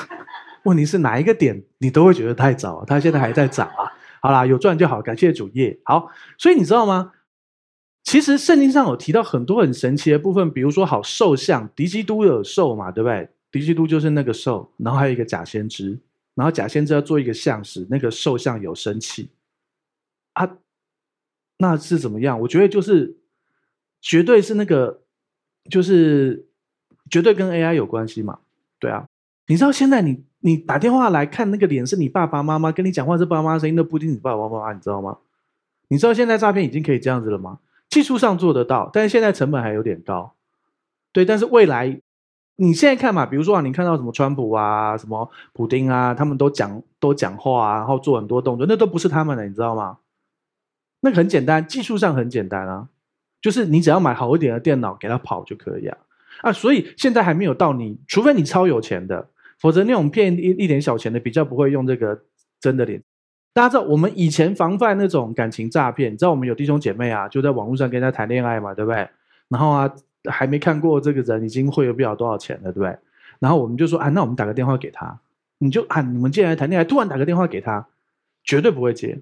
[0.64, 3.92] 问题是哪一个点你都会觉得太早，它现在还在涨啊。
[4.22, 5.80] 好啦，有赚就好，感谢主业。
[5.86, 7.14] 好，所以你知道吗？
[8.04, 13.30] 其实圣经上有提到很多很神奇的部分，比如说好兽像，敌基督有兽嘛，对不对？
[13.52, 16.00] 敌基督就是那个兽，然后还有一个假先知，
[16.36, 19.30] 然后假先知要做一个像，使那个兽像有生气
[20.34, 20.58] 啊，
[21.58, 22.40] 那是怎么样？
[22.42, 23.18] 我觉得就是
[24.02, 25.02] 绝对是那个，
[25.70, 26.49] 就是
[27.10, 28.40] 绝对跟 AI 有关系嘛，
[28.80, 29.06] 对啊。
[29.48, 35.18] 你知道现在你你打电话来看那个脸是你爸爸妈妈跟你讲话是爸爸妈妈声音，那不一定你爸爸妈妈，你知道吗？
[35.88, 37.60] 你知道现在诈骗已经可以这样子了吗？
[37.90, 40.34] 技术上做得到，但是现在成本还有点高。
[41.12, 42.00] 对，但是未来
[42.58, 49.98] 你现在看嘛，比如说啊，你看到什么川普啊、什么普丁啊，他们都讲都讲话啊，然后做很多动作，那都不是他们的，你知道吗？
[51.00, 52.88] 那个很简单，技术上很简单啊，
[53.42, 55.98] 就是你只要买好一点的电脑给他跑就可以啊。
[56.42, 59.30] 啊，所以现在还没有到你，除非你超有钱的。
[59.60, 62.18] 否则那种骗一一点小钱的比较不会用这个
[62.62, 63.04] 真的脸。
[63.52, 69.10] 大家知道我们以前防范那种感情诈骗，你知道我们有弟兄姐妹啊，就在网络上跟人家谈恋爱嘛，对不对？
[69.50, 69.94] 然后啊，
[70.30, 72.98] 还没看过这个人已经会有不了多少钱了，对不对？
[73.40, 75.20] 然后我们就说啊，那我们打个电话给他，
[75.58, 77.86] 你就啊，你们既然谈恋爱，突然打个电话给他，
[78.46, 79.20] 绝对不会接。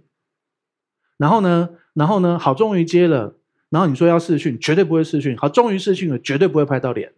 [1.17, 3.33] 然后呢，然后呢，好，终于接了，
[3.69, 5.35] 然后你说要试训，绝对不会试训。
[5.37, 7.13] 好，终于试训了，绝对不会拍到脸。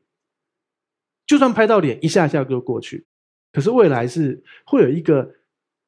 [1.28, 3.06] 就算拍到脸，一下下就过去。
[3.52, 5.36] 可是未来是会有一个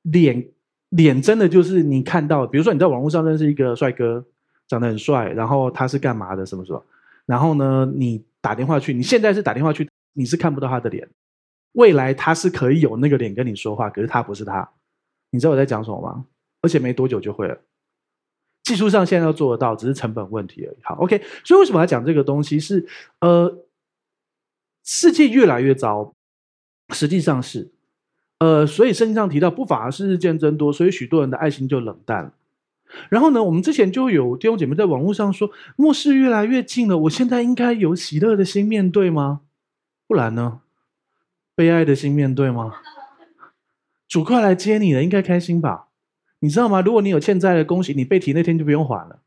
[0.03, 0.49] 脸，
[0.89, 4.23] 脸真的就是你看到，比如说你在网络上认识一个帅哥，
[4.67, 6.85] 长得很帅，然后他是干嘛的，什么什么，
[7.25, 11.07] 然后呢，你打电话去，你现在是打电话去，你是看不到他的脸。
[11.73, 14.69] 未来他是可以有那个脸跟你说话，可是他不是他。
[15.31, 16.25] 你知道我在讲什么吗？
[16.61, 17.57] 而且没多久就会了。
[18.63, 20.77] 技术上现在要做得到，只是成本问题而已。
[20.83, 21.21] 好，OK。
[21.43, 22.87] 所以为什么要讲这个东西是
[23.19, 23.65] 呃？
[24.83, 26.15] 世界越来越糟，
[26.89, 27.69] 实际上是，
[28.39, 32.33] 呃，所以圣经上提到不法的事日渐增多，所以许多人的爱心就冷淡了。
[33.07, 39.41] 然后呢，我们之前就有弟兄姐妹在网络上说，末世越来越近了，我现在应该有喜乐的心面对吗？
[40.07, 40.61] 不然呢？
[41.53, 42.77] 悲哀的心面对吗？
[44.07, 45.89] 主快来接你了，应该开心吧？
[46.41, 46.81] 你知道吗？
[46.81, 49.21] 如果你有欠债的，恭喜你被提那天就不用还了，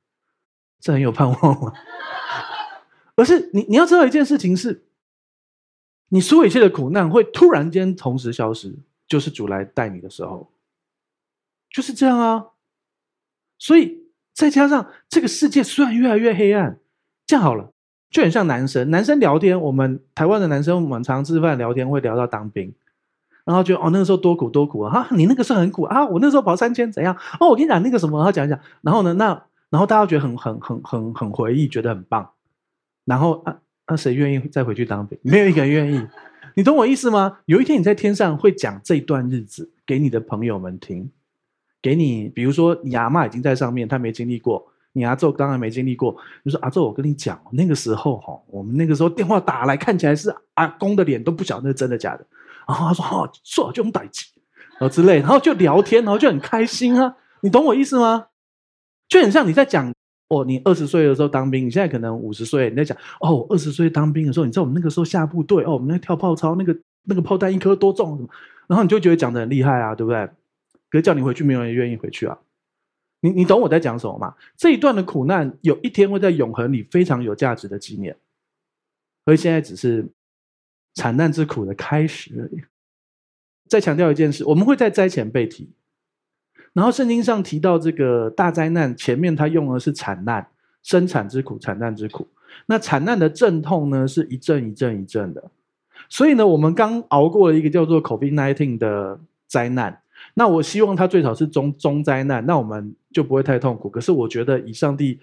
[0.79, 1.73] 这很有盼望吗？
[3.17, 4.85] 而是你你要知道一件事情是。
[6.11, 8.77] 你所有一切的苦难会突然间同时消失，
[9.09, 10.53] 就是主来带你的时候，
[11.71, 12.51] 就是这样啊。
[13.59, 16.79] 所以再加上这个世界虽然越来越黑暗，
[17.27, 17.73] 这样好了，
[18.11, 22.73] 就很像男生，男生聊天，我们台湾的男生，我们常吃饭聊天会聊到当兵，
[23.45, 27.17] 然后就哦那个时候多苦多苦啊，哈，你那个时候很苦啊，我那时候跑三千怎样？
[27.41, 32.31] 哦，我跟你讲那个什么，然后讲一讲，然后呢，那然后大家觉得很很很很很回忆，觉得很棒，
[33.05, 33.59] 然后啊。
[33.87, 35.19] 那谁愿意再回去当兵？
[35.21, 36.07] 没有一个人愿意。
[36.55, 37.41] 你懂我意思吗？
[37.45, 41.11] 有一天你在天上会讲这段日子给你的朋友们听，
[41.83, 46.17] 给你，比如说你阿嬷已经在上面，她没经历过；你阿祖当然没经历过。
[46.45, 52.25] 你说阿祖，我跟你讲，那个时候哈，我们那个时候电话打来，看起来是阿公的脸都不晓得那是真的假的。
[52.67, 54.27] 然后他说：“哦，说就用代志，
[54.79, 57.17] 然后之类，然后就聊天，然后就很开心啊。
[57.43, 58.29] 你懂我意思吗？
[59.09, 59.93] 就很像你在讲。”
[60.29, 68.27] 哦，你二十岁的时候当兵，你现在可能五十岁，你在讲哦，二十岁当兵的时候，你知道我们那个时候下部队哦，我们那跳炮操，那个那个炮弹一颗多重，
[68.67, 70.27] 然后你就觉得讲得很厉害啊，对不对？
[70.89, 72.39] 可是叫你回去，没有人愿意回去啊。
[73.21, 74.35] 你你懂我在讲什么吗？
[74.57, 78.17] 这一段的苦难，有一天会在永恒里非常有价值的纪念，
[79.27, 80.09] 所以现在只是
[80.95, 82.63] 惨难之苦的开始而已。
[83.69, 85.71] 再强调一件事，我们会在灾前被提。
[86.73, 90.49] 然后圣经上提到这个大灾难，前面他用的是产难，
[90.83, 92.27] 生产之苦，产难之苦。
[92.67, 95.51] 那产难的阵痛呢，是一阵一阵一阵的。
[96.09, 100.03] 所以呢，我们刚熬过了一个叫做 COVID-19 的灾难。
[100.35, 103.89] 那我希望它最少是中中灾难，那我们就不会太痛苦。
[103.89, 105.21] 可是我觉得以上帝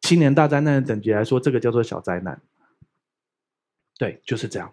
[0.00, 2.40] 青年大灾难的等级来说，这个叫做小灾难。
[3.98, 4.72] 对，就是这样，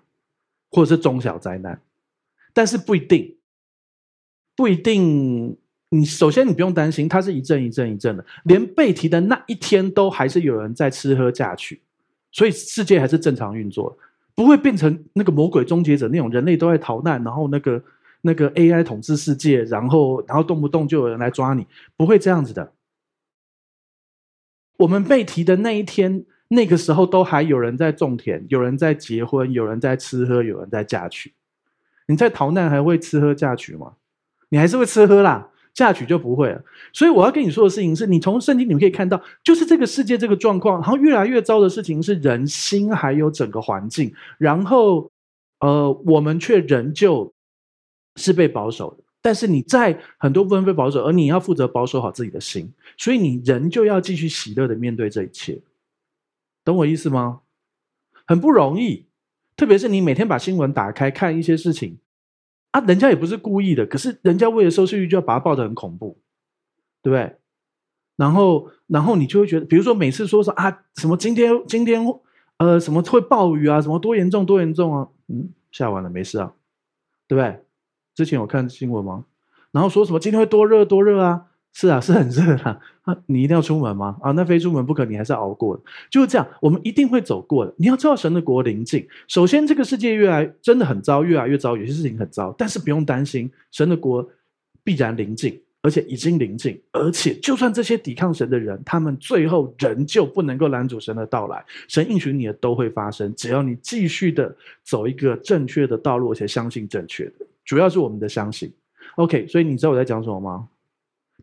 [0.74, 1.80] 或者是中小灾难，
[2.52, 3.38] 但是不一定，
[4.58, 5.56] 不一定。
[5.90, 11.80] 你首先，你不用担心，它是一阵一阵一阵的，连被提的那一天都还是有人在吃喝嫁娶，
[12.32, 13.96] 所以世界还是正常运作，
[14.34, 17.84] 不会变成那个魔鬼终结者那种人类都在逃难，然后那个
[18.22, 22.74] 那个 AI 统治世界，然后然后动不动就有人来抓你，不会这样子的。
[24.78, 31.34] 我们被提的那一天，那个时候都还有人在种田，有人在结婚，有人在吃喝，有人在嫁娶。
[32.08, 33.94] 你在逃难还会吃喝嫁娶吗？
[34.50, 36.62] 你还是会吃喝啦，嫁娶就不会了。
[36.92, 45.10] 所以我要跟你说的事情是，你从圣经里面可以看到，就是这个世界这个状况，然后越来越糟的事情是人心还有整个环境，然后
[45.60, 47.34] 呃，我们却仍旧
[48.18, 49.04] 是被保守的。
[49.22, 55.58] 但是你在很多部分被保守，而你要负责保守好自己的心，所以你仍旧要继续喜乐的面对这一切，
[56.64, 57.42] 懂我意思吗？
[58.26, 59.08] 很不容易。
[59.56, 62.00] 特别是你每天把新闻打开看一些事情
[62.72, 66.20] 啊，人家也不是故意的，可是人家为了收视率就要把它报得很恐怖，
[67.04, 67.38] 对不对？
[68.16, 72.04] 然后，然后你就会觉得，比如说每次说说啊，什么今天今天
[72.58, 76.54] 呃什么会暴雨啊，什么多严重多严重啊，嗯，下完了没事啊，
[77.28, 77.64] 对不对？
[78.16, 79.26] 之前有看新闻吗？
[79.72, 81.48] 然后说什么今天会多热多热啊？
[81.74, 82.80] 是啊，是很热啊。
[83.02, 84.16] 啊，你一定要出门吗？
[84.22, 85.84] 啊，那非出门不可，你还是熬过的。
[86.10, 87.74] 就是这样，我们一定会走过的。
[87.78, 89.06] 你要知道，神的国临近。
[89.28, 94.26] 首先，这个世界越来真的很糟，越来越糟，有些事情很糟，但是不用担心，神的国
[94.84, 96.80] 必然临近，而且已经临近。
[96.94, 101.62] 而且，就算这些抵抗神的人，他们最后仍旧不能够拦阻神的到来。
[101.90, 108.72] 神应许你的都会发生，只要你继续的走一个正确的道路，而且相信正确的，主要是我们的相信。
[109.16, 110.70] OK，所以你知道我在讲什么吗？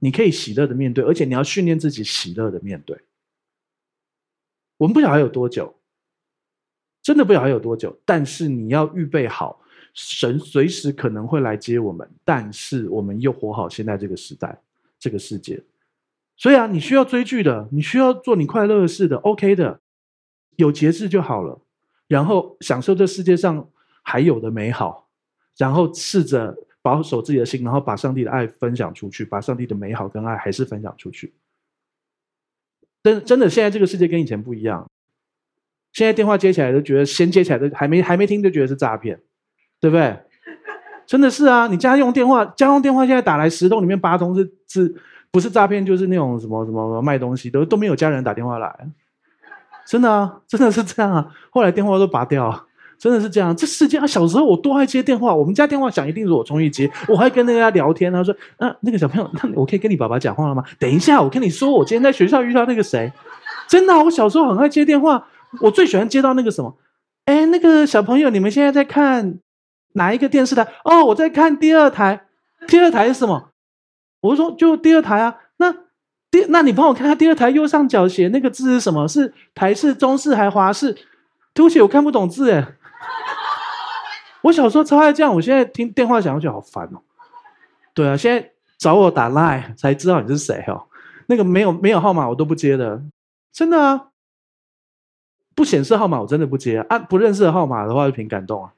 [0.02, 2.98] 你可以喜乐的面对，而且你要训练自己喜乐的面对。
[4.78, 5.76] 我们不晓得有多久，
[7.02, 9.60] 真的不晓得有多久，但是你要预备好，
[9.92, 14.58] 神随时可能会来接我们，但是我们又活好现在这个时代，
[14.98, 15.62] 这个世界。
[16.38, 19.80] 所以啊，你需要追剧的，你需要做你快乐的事的，OK 的，
[20.56, 21.60] 有节制就好了。
[22.08, 23.68] 然后享受这世界上
[24.02, 25.10] 还有的美好，
[25.58, 26.56] 然后试着。
[26.82, 31.34] 保守自己的心，然后把上帝的爱分享出去，把上帝的美好跟爱还是分享出去。
[33.02, 34.86] 真真的，现在这个世界跟以前不一样。
[35.92, 39.20] 现在电话接起来都觉得，先接起来都还没还没听就觉得是诈骗，
[39.80, 40.18] 对不对？
[41.06, 41.66] 真的是啊！
[41.66, 44.94] 你家用电话，家用电话现在打来十通里面八通是是，
[45.32, 48.88] 不是诈骗就是那种什么什么卖东西，都都没有家人打电话来。
[49.84, 51.34] 真的啊，真的是这样啊！
[51.50, 52.68] 后来电话都拔掉。
[53.00, 54.06] 真的是这样，这世界啊！
[54.06, 58.12] 小时候我多爱接电话，我们家电话响一定是我冲去接，我还跟那个聊天。
[58.12, 63.10] 他说：“啊，那个小朋友，那我可以跟你爸爸讲话了吗？”等一下，我跟你说，我今天在学校遇到那个谁，
[63.66, 65.26] 真的，我小时候很爱接电话，
[65.62, 66.76] 我最喜欢接到那个什么，
[67.24, 69.38] 哎，那个小朋友，你们现在在看
[69.94, 70.68] 哪一个电视台？
[70.84, 72.26] 哦，我在看第二台，
[72.68, 73.48] 第二台是什么？
[74.20, 75.36] 我说就第二台啊。
[75.56, 75.72] 那
[76.30, 79.08] 第，那你帮我看看第二台右上角写那个字是什么？
[79.08, 80.94] 是台式、中式还华式？
[81.54, 82.74] 对不起，我看不懂字哎。
[84.42, 87.00] 我小时候超爱这样，我现在听电话响，我觉得好烦哦。
[87.94, 90.86] 对啊，现在找我打 Line 才知道你是谁哦。
[91.26, 93.02] 那个没有没有号码我都不接的，
[93.52, 94.08] 真的啊。
[95.54, 96.86] 不显示号码我真的不接啊。
[96.88, 98.72] 按不认识的号码的话就凭感动啊。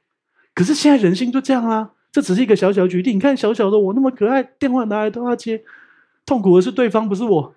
[0.53, 1.91] 可是现在人性就这样啊。
[2.11, 5.63] 这只是一个小小举例，你看小小的我那么可爱，电话拿来都要接，
[6.27, 7.55] 痛苦的是对方不是我。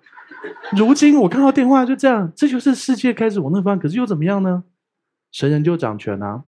[0.71, 4.63] 如今我看到电话就这样，这就是世界开始往那方，可是又怎么样呢？
[5.31, 6.43] 神人就掌权啊。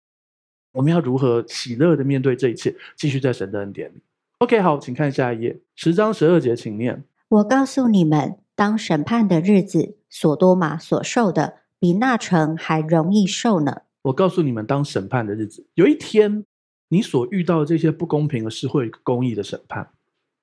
[0.78, 2.76] 我们要如何喜乐的面对这一切？
[2.96, 4.00] 继续在神的恩典里。
[4.38, 7.04] OK，好，请看下一页，十章十二节，请念。
[7.30, 13.82] 我告诉你们，当审判的日子，所多玛所受的，比那城还容易受呢。
[14.04, 16.46] 我告诉你们，当审判的日子，有一天，
[16.90, 19.90] 你所遇到的这些不公平的事，会公义的审判。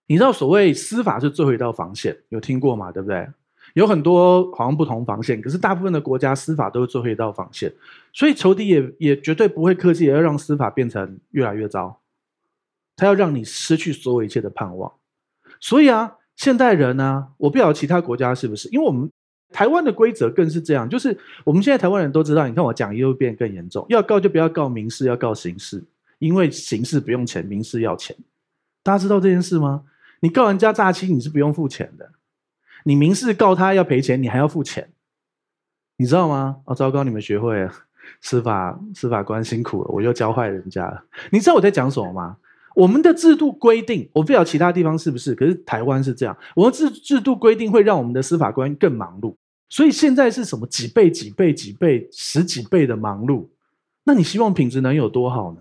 [0.09, 2.91] 你知道，所谓司法是最后一道防线，有听过吗？
[2.91, 3.29] 对不对？
[3.75, 7.73] 有很多好像不同防线，可是大部分的国家司法都是最后一道防线，
[8.13, 12.01] 所以仇敌也也绝对不会客气，也要让司法变成越来越糟。
[12.97, 14.93] 他要让你失去所有一切的盼望。
[15.59, 19.11] 所以啊，现代人呢、啊，我不晓得其他国家是不是，因为我们
[19.51, 25.83] 台湾的规则更是这样，就是我们现在台湾人都知道，你看我讲又变更严重，要告就不要告民事，要告刑事，
[26.21, 28.17] 因为刑事不用钱，民事要钱。
[28.85, 29.83] 大家知道这件事吗？
[30.21, 32.09] 你告人家诈欺，你是不用付钱的。
[32.85, 34.89] 你民事告他要赔钱，你还要付钱，
[35.97, 36.59] 你知道吗？
[36.67, 37.73] 哦，糟糕，你们学会了，
[38.21, 41.05] 司法司法官辛苦了，我又教坏人家了。
[41.31, 42.37] 你知道我在讲什么吗？
[42.75, 46.37] 我们的制度规定，我不知道其他地方是不是，可是台湾是这样。
[46.55, 49.35] 我们制制度规定会让我们的司法官更忙碌，
[49.69, 53.47] 所以现在是什么几倍几倍几倍十几倍的忙碌？
[54.03, 55.61] 那你希望品质能有多好呢？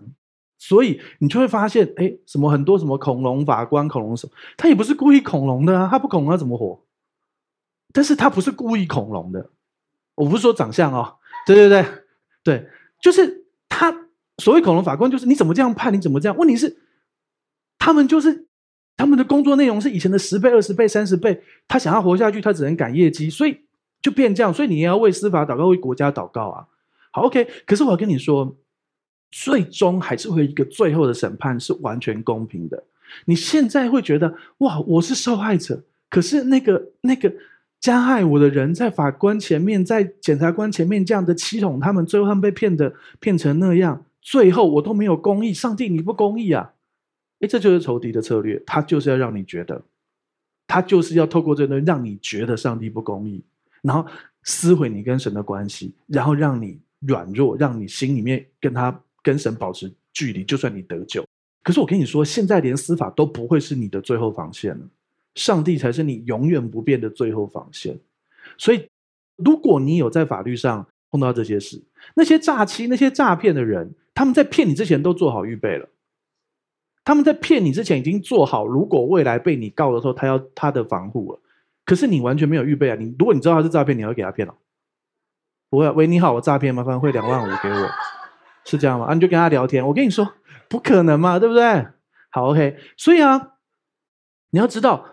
[0.58, 6.82] 所以你就会发现，哎，什么很多什么恐龙法官、恐龙什么，他也不是故意恐龙的啊，他不恐龙他怎么活？
[7.94, 9.52] 但是他不是故意恐龙的，
[10.16, 11.16] 我不是说长相哦，
[11.48, 11.86] 对对对
[12.44, 12.68] 对，
[13.00, 13.96] 就是他
[14.39, 16.36] 所谓恐龙法官，就是你怎么这样判，你怎么这样？
[16.36, 16.76] 问题是，
[17.78, 18.48] 他们就是
[18.98, 23.62] 他们的工作内容是以前的十倍、二十倍、三十倍，他想要活下去，他只能赶业绩，所以
[24.02, 24.54] 就变这样。
[24.54, 26.68] 所以你也要为司法祷告，为国家祷告啊。
[27.12, 27.48] 好，OK。
[27.66, 28.58] 可是我要跟你说，
[29.30, 32.84] 最终还是会一个最后的审判是完全公平的。
[33.26, 37.32] 你现在会觉得哇，我是受害者，可是那个那个
[37.84, 46.76] 加害我的人在法官前面，在检察官前面这样的欺哄他们，最后他们被骗的骗成那样，最后我都没有公义，上帝你不公义啊！
[47.42, 49.84] 诶，这就是仇敌的策略，他就是要让你觉得，
[50.66, 53.44] 他就是要透过这个让你觉得上帝不公义，
[53.82, 54.10] 然后
[54.44, 61.22] 撕毁你跟神的关系，然后让你软弱，让你心里面跟他跟神保持距离，就算你得救。
[61.62, 64.88] 可是我跟你说，现在连司法都不会是你的最后防线了，
[65.36, 68.00] 上帝才是你永远不变的最后防线。
[68.58, 68.88] 所以，
[69.36, 71.84] 如果你有在法律上碰到这些事，
[72.16, 75.90] 那些诈欺、那些诈骗的人，他们在骗你之前都做好预备了。
[77.06, 81.40] 他们在骗你之前已经做好，如果未来被你告的时候，他要他的防护了。
[81.86, 82.96] 可是你完全没有预备啊！
[82.96, 84.56] 你如果你知道他是诈骗，你会给他骗了？
[85.70, 85.90] 不会。
[85.90, 87.90] 喂，你好，我诈骗，麻烦汇两万五给我，
[88.64, 89.08] 是这样吗？
[89.08, 89.86] 啊，你就跟他聊天。
[89.86, 90.34] 我跟你说。
[90.70, 91.86] 不可能嘛，对不对？
[92.32, 92.78] 好，OK。
[92.98, 93.58] 所以啊，
[94.50, 95.12] 你要知道，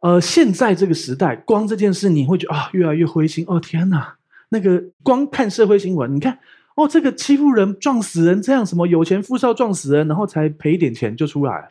[0.00, 3.44] 呃，现在这个时代，光这件事你会觉得啊，越来越灰心。
[3.48, 4.16] 哦，天哪，
[4.50, 6.38] 那个光看社会新闻，你看，
[6.76, 11.70] 哦，这个欺负人、撞死人，这样什么有钱富少撞死人，然后才赔一点钱就出来，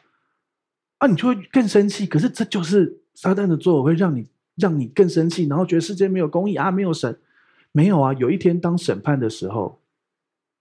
[0.97, 2.05] 啊，你就会更生气。
[2.07, 7.17] 可是这就是撒旦的作为，会让你让你更生气，然后觉得世界没有公义啊，没有神，
[7.71, 8.13] 没有啊。
[8.13, 9.79] 有一天当审判的时候。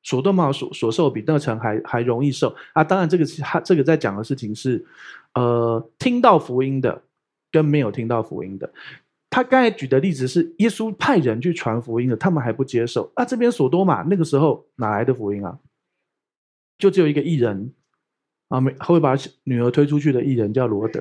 [0.07, 2.85] 所多玛所所受比那城还还容易受啊！
[2.85, 4.85] 当然，这个是他这个在讲的事情是，
[5.33, 7.01] 呃，听到福音的
[7.55, 8.69] 跟没有听到福音的。
[9.31, 13.13] 他刚才举的例子是耶稣派人去传福音的，他们还不接受。
[13.15, 15.59] 啊，这边所多玛那个时候哪来的福音啊？
[16.79, 17.73] 就只有一个艺人
[18.49, 21.01] 啊，没会把女儿推出去的艺人叫罗德。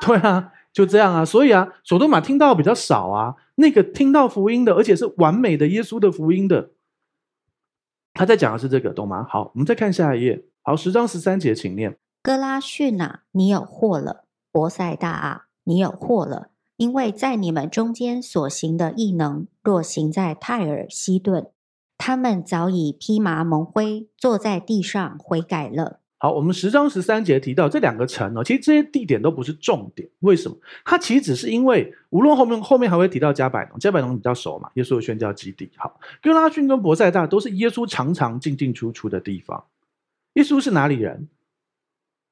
[0.00, 1.24] 对啊，就这样啊。
[1.24, 3.34] 所以啊，所多玛听到比较少啊。
[3.56, 6.70] 那个听到福音的，而且是完美的耶稣的福音的。
[8.12, 9.26] 他在讲的是这个，懂吗？
[9.28, 10.42] 好，我们再看下一页。
[10.62, 21.50] 好，十章十三节，请念：哥拉逊啊，你有祸了；伯赛大啊，你有祸了，因为在你们中间所行的异能，若行在泰尔西顿，
[21.98, 25.98] 他们早已披麻蒙灰，坐在地上悔改了。
[26.18, 30.08] 好，我们十章十三节提到这两个城哦，其实这些地点都不是重点。
[30.20, 30.56] 为什么？
[30.84, 35.68] 它其实只是因为，无论后面后面还会提到加百农，加百农比较熟嘛，耶稣的宣教基地。
[35.76, 39.64] 好，哥拉逊跟伯赛大都是耶稣常常进进出出的地方。
[40.34, 41.28] 耶稣是哪里人？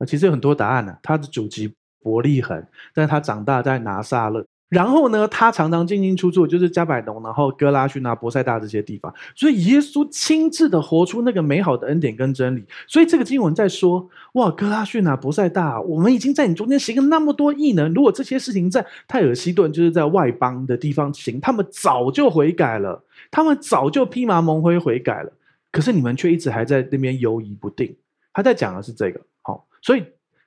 [0.06, 1.74] 其实有很多答案呢、他的祖籍
[2.04, 2.62] 伯利恒，
[2.94, 4.44] 但是他长大在拿撒勒。
[4.70, 9.12] 然后呢，他常常进进出出，就是加百农，然后哥拉逊啊、伯赛大这些地方。
[9.36, 12.64] 所以耶稣亲自的活出那个美好的恩典跟真理。
[12.88, 17.92] 所以这个经文在说：哇，哥拉逊啊、伯赛大，我们已经在你中间行了那么多异能。
[17.94, 25.32] 如果这些事情在泰尔西顿，就是在外邦的地方行，他们早就悔改了，他们早就披麻蒙灰悔改了。
[25.70, 27.94] 可是你们却一直还在那边犹疑不定。
[28.32, 29.20] 他在讲的是这个。
[29.42, 30.02] 好，所以。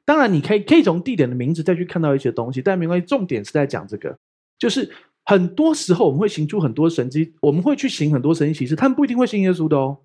[0.07, 3.05] 当然，你可以可以从地点的名字再去看到一些东西，但没关系。
[3.05, 4.17] 重点是在讲这个，
[4.57, 4.89] 就是
[5.25, 9.97] 很多时候我们会行出很多神迹，我们会去行很多神迹奇事，他们不一定会信耶稣的哦。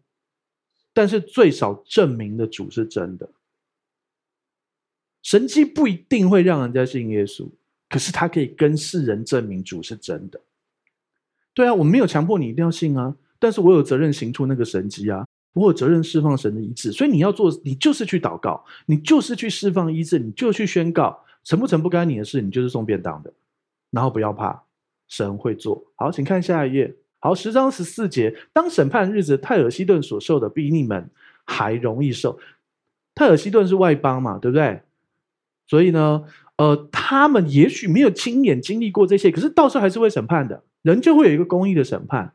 [0.93, 3.31] 但是最少证明的主是真的。
[5.23, 7.49] 神迹不一定会让人家信耶稣，
[7.89, 10.41] 可是他可以跟世人证明主是真的。
[11.55, 15.25] 对啊，我没有强迫你一定要信啊，但是我有责任行出那个神迹啊。
[15.55, 23.33] 我有责任释放神的医治，所以你要做，你就是去祷告，你就是去释放医治，你就去宣告，成不成不干你的事，你就是送便当的，
[23.91, 24.63] 然后不要怕，
[25.09, 25.85] 神会做。
[25.97, 26.97] 好，请看下一页。
[27.21, 31.09] 好，十章十四节，当审判日子，泰尔西顿所受的比你们
[31.45, 32.39] 还容易受。
[33.15, 34.81] 泰尔西顿是外邦嘛，对不对？
[35.69, 36.25] 所以呢，
[36.57, 42.33] 呃，他们也许没有亲眼经历过这些，可是到时候还是会审判的，人就会有一个公义的审判。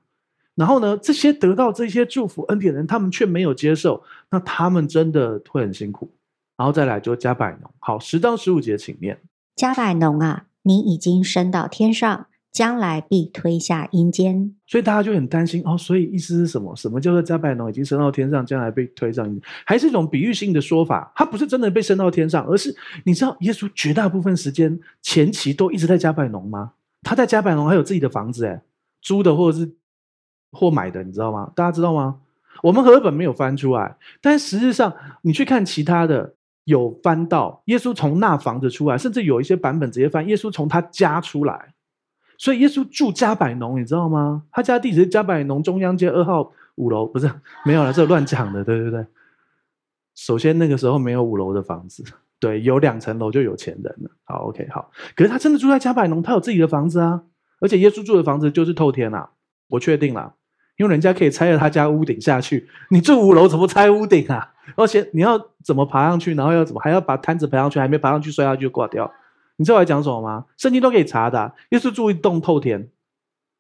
[0.58, 4.02] 然后呢，这些得到这些祝福恩典的人，他们却没有接受，
[4.32, 6.10] 那他们真的会很辛苦。
[6.58, 9.20] 然后再来就加百农，好，十到十五节，请念。
[9.56, 14.56] 加百农啊，你已经升到天上，将来必推下阴间。
[14.66, 15.78] 所以大家就很担心哦。
[15.78, 16.76] 所以意思是什么？
[16.76, 19.44] 什么叫做加百农已经升到天上，将来被推上阴间？
[19.64, 21.12] 还是一种比喻性的说法？
[21.16, 26.72] 他不是真的被升到天上，而是你知道耶稣绝大部分时间前期都一直在加百农吗？
[27.04, 28.60] 他在加百农还有自己的房子，诶，
[29.04, 29.77] 租的或者是。
[30.58, 31.52] 或买的，你知道吗？
[31.56, 32.18] 大家知道吗？
[32.64, 34.92] 我们和本没有翻出来，但实际上
[35.22, 36.34] 你去看其他的，
[36.64, 41.74] 有翻到耶稣从那房子出来，甚至有一些版本直接翻耶稣从他家出来。
[42.40, 44.44] 所以耶稣住加百农，你知道吗？
[44.52, 47.32] 他家地址是加百农中央街二号五楼，不是
[47.64, 49.06] 没有了，这乱讲的，对对对。
[50.16, 52.04] 首先那个时候没有五楼的房子，
[52.40, 54.10] 对，有两层楼就有钱人了。
[54.24, 54.90] 好，OK，好。
[55.16, 57.22] 可是他真的住在加百农，他有自己的房子啊，
[57.60, 59.30] 而且耶稣住的房子就是透天啊。
[59.70, 60.34] 我确定了，
[60.78, 64.54] 因为人家可以拆了他家屋顶下去，你住五楼怎么拆屋顶啊？
[64.76, 69.12] 而且你要怎么爬上去，然后要怎么还要把摊子爬上去，还没爬上去摔下去就挂掉。
[69.56, 70.46] 你知道我在讲什么吗？
[70.58, 72.90] 圣经都可以查的、耶稣住一栋透天，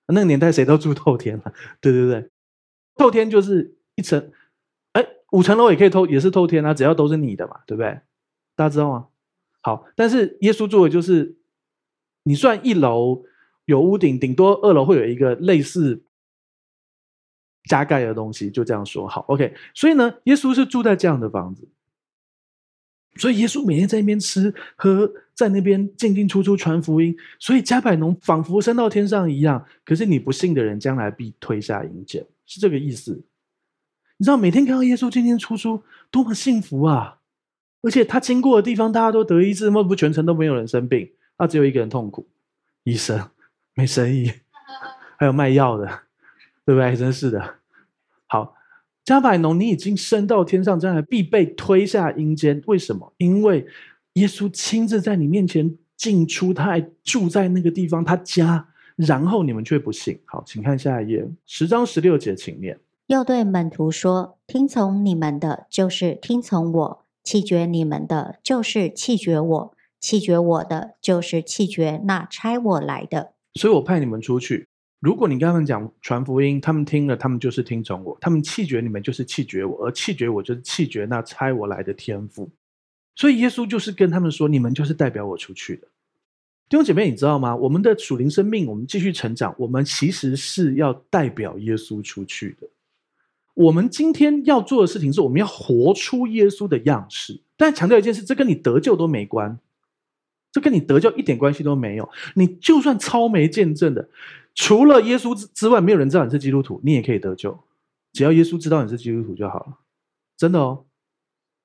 [0.07, 1.51] 那个年代谁都住透天 嘛？
[1.81, 2.29] 对对对，
[2.95, 4.31] 透天就是一层，
[4.93, 7.99] 哎，五层楼也可以透，也是透天啊，只要都是你的嘛，对不对？
[8.55, 9.07] 大家知道吗？
[9.61, 11.37] 好，但是耶稣住的就是，
[12.23, 13.23] 你算一楼
[13.65, 16.03] 有屋顶，顶多二楼会有一个类似
[17.67, 19.23] 加盖的东西，就这样说好。
[19.27, 21.67] OK，所以呢，耶稣是住在这样的房子。
[23.17, 27.15] 所以耶稣每天在那边吃喝，在那边进进出出传福音。
[27.39, 29.65] 所以加百农仿佛升到天上一样。
[29.83, 33.23] 可是你不信的人，将来必推下阴间，是这个意思。
[34.17, 37.19] 你知道每天看到耶稣进进出出，多么幸福啊！
[37.81, 42.27] 而且他经过的地方，大家都得医治，莫不全程都没有人生病，那只有一个人痛苦，
[42.83, 43.29] 医生
[43.73, 44.31] 没生意，
[45.17, 45.85] 还有卖药的，
[46.65, 46.95] 对不对？
[46.95, 47.56] 真是的。
[48.27, 48.53] 好。
[49.05, 52.61] 加百农，你已经升到天上，将来必被推下阴间。
[52.67, 53.13] 为什么？
[53.15, 53.65] 因为
[54.15, 58.67] 耶稣亲自在你面前进出，他还住在那个地方，他家。
[58.97, 60.19] 然后你们却不信。
[60.25, 62.77] 好，请看下一页，十章十六节，请念。
[63.05, 69.71] 又对门徒说：“听从你们的，就是听从我；弃绝你们的，就是弃绝我；
[70.01, 74.67] 弃绝我的，就是弃绝那差我来的。”所以我派你们出去。
[74.99, 82.49] 如果你跟他们讲传福音，他们听了，他们就是听从我；他们弃绝你们，就是弃绝我；而弃绝我，就是弃绝那差我来的天赋。
[83.15, 85.87] 所以耶稣就是跟他们说：“你们就是代表我出去的。”
[86.69, 87.55] 弟兄姐妹，你知道吗？
[87.55, 92.67] 我们的属灵生命，我们继续成长，我们其实是要代表耶稣出去的。
[93.53, 97.39] 我们今天要做的事情是，我们要活出耶稣的样式。
[97.55, 99.57] 但强调一件事，这跟你得救都没关，
[100.51, 102.09] 这跟你得救一点关系都没有。
[102.35, 104.09] 你就算超没见证的。
[104.57, 107.59] 除了耶稣之之外，没有人知道你是基督徒，你也可以得救。
[108.11, 109.77] 只要耶稣知道你是基督徒就好了，
[110.35, 110.85] 真的哦。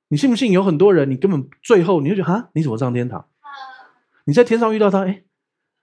[0.09, 0.53] 你信不信？
[0.53, 3.25] 有很多人，你根本最后你就觉得哈，你怎么上天堂？
[4.27, 5.23] 你在天上遇到他，哎，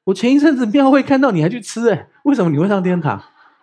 [0.04, 3.20] 我前一阵子庙会看到你还去吃，哎，为什么你会上天堂？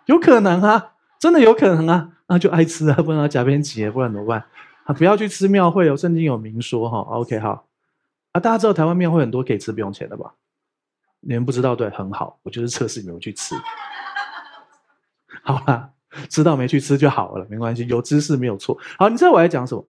[0.06, 4.44] 有可能啊，真的有可能啊，那就爱吃啊，不然假边挤，不然怎么办？
[4.86, 6.98] 啊，不要去吃庙会哦，圣经有明说哈。
[6.98, 7.68] OK，好
[8.32, 10.34] 啊，大家知道台湾庙会很多可以吃不用钱的吧？
[11.26, 13.54] 你们不知道，对，很好，我就是测试你们去吃，
[15.42, 15.90] 好啦？
[16.30, 18.78] 知道没去吃就好了，没关系，有知识没有错。
[18.98, 19.86] 好，你知道我在讲什么？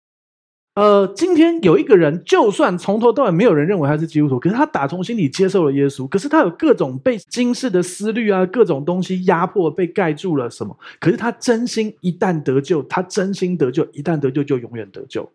[0.75, 10.77] 呃，今天有一个人，就算从头到尾没有人认为他是基督徒，可是他打从心里接受了耶稣，可是他有各种被今世的思虑啊，各种东西压迫，被盖住了什么？
[11.01, 15.31] 可是他真心一旦得救，他真心得救，一旦得救就永远得救。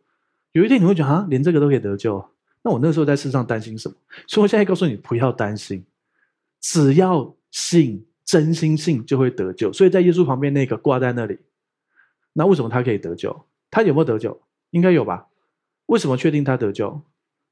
[0.51, 2.23] 有一天你会觉得啊，连这个都可以得救？
[2.63, 3.95] 那我那时候在世上担心什么？
[4.27, 5.83] 所以我现在告诉你，不要担心。
[6.61, 9.73] 只要信，真心信就会得救。
[9.73, 11.39] 所以在耶稣旁边那个挂在那里，
[12.33, 13.45] 那为什么他可以得救？
[13.69, 14.41] 他有没有得救？
[14.69, 15.27] 应该有吧？
[15.87, 17.01] 为什么确定他得救？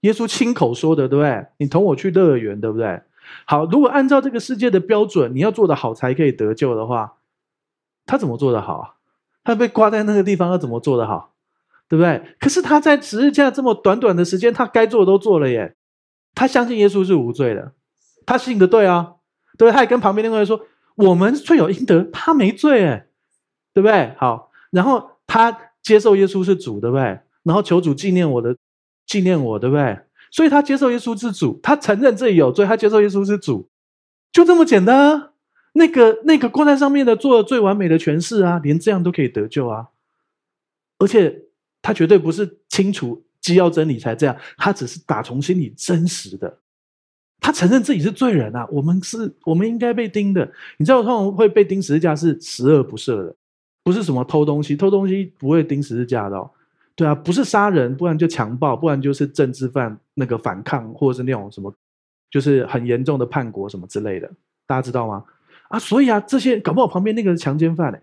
[0.02, 1.48] 耶稣亲口说的，对不对？
[1.58, 3.02] 你同我去乐园，对不对？
[3.46, 7.18] 好，如果按照这个世界的标准，你要做得好才可以得救的话，
[8.06, 8.96] 他怎么做得好？
[9.44, 11.34] 他被挂在那个地方，他怎么做得好？
[11.88, 12.36] 对不对？
[12.40, 15.76] 可是他在十字架这么短短的时间，他该做的都做了耶。
[16.36, 17.74] 他相信耶稣是无罪的。
[18.30, 19.16] 他信的对啊，
[19.58, 19.72] 对不对？
[19.72, 20.62] 他也跟旁边那个人说
[20.94, 23.08] ：“我们罪有应得，他没罪，哎，
[23.74, 27.20] 对不对？”好，然后他接受耶稣是主，对不对？
[27.42, 28.56] 然后求主纪念我的，
[29.08, 30.00] 纪念我，对不对？
[30.30, 33.68] 所以他接受耶稣是主，他承认自己有罪，他接受耶稣是主，
[34.32, 35.32] 就这么简单。
[35.74, 39.88] 那个那个挂在上面的做了最完美的诠释啊，连这样都可以得救啊！
[41.00, 41.46] 而且
[41.82, 46.60] 他绝对不是清楚基要真理才这样，他只是打从心里真实的。
[47.42, 48.68] 他承认自己是罪人啊！
[48.70, 50.52] 我们是，我们应该被钉的。
[50.78, 53.36] 你知道，通常会被钉十字架是十恶不赦的，
[53.84, 56.52] 不是什么偷东西，偷东西不会钉十字架的哦。
[56.96, 61.74] 对啊，不是杀人，不然就强暴，不然就是政治犯那个反抗，或者是那种什么，
[62.30, 64.30] 就是很严重的叛国什么之类的。
[64.68, 65.24] 大家知道吗？
[65.70, 68.00] 啊，所以啊，这些搞不好旁边那个是强奸犯呢，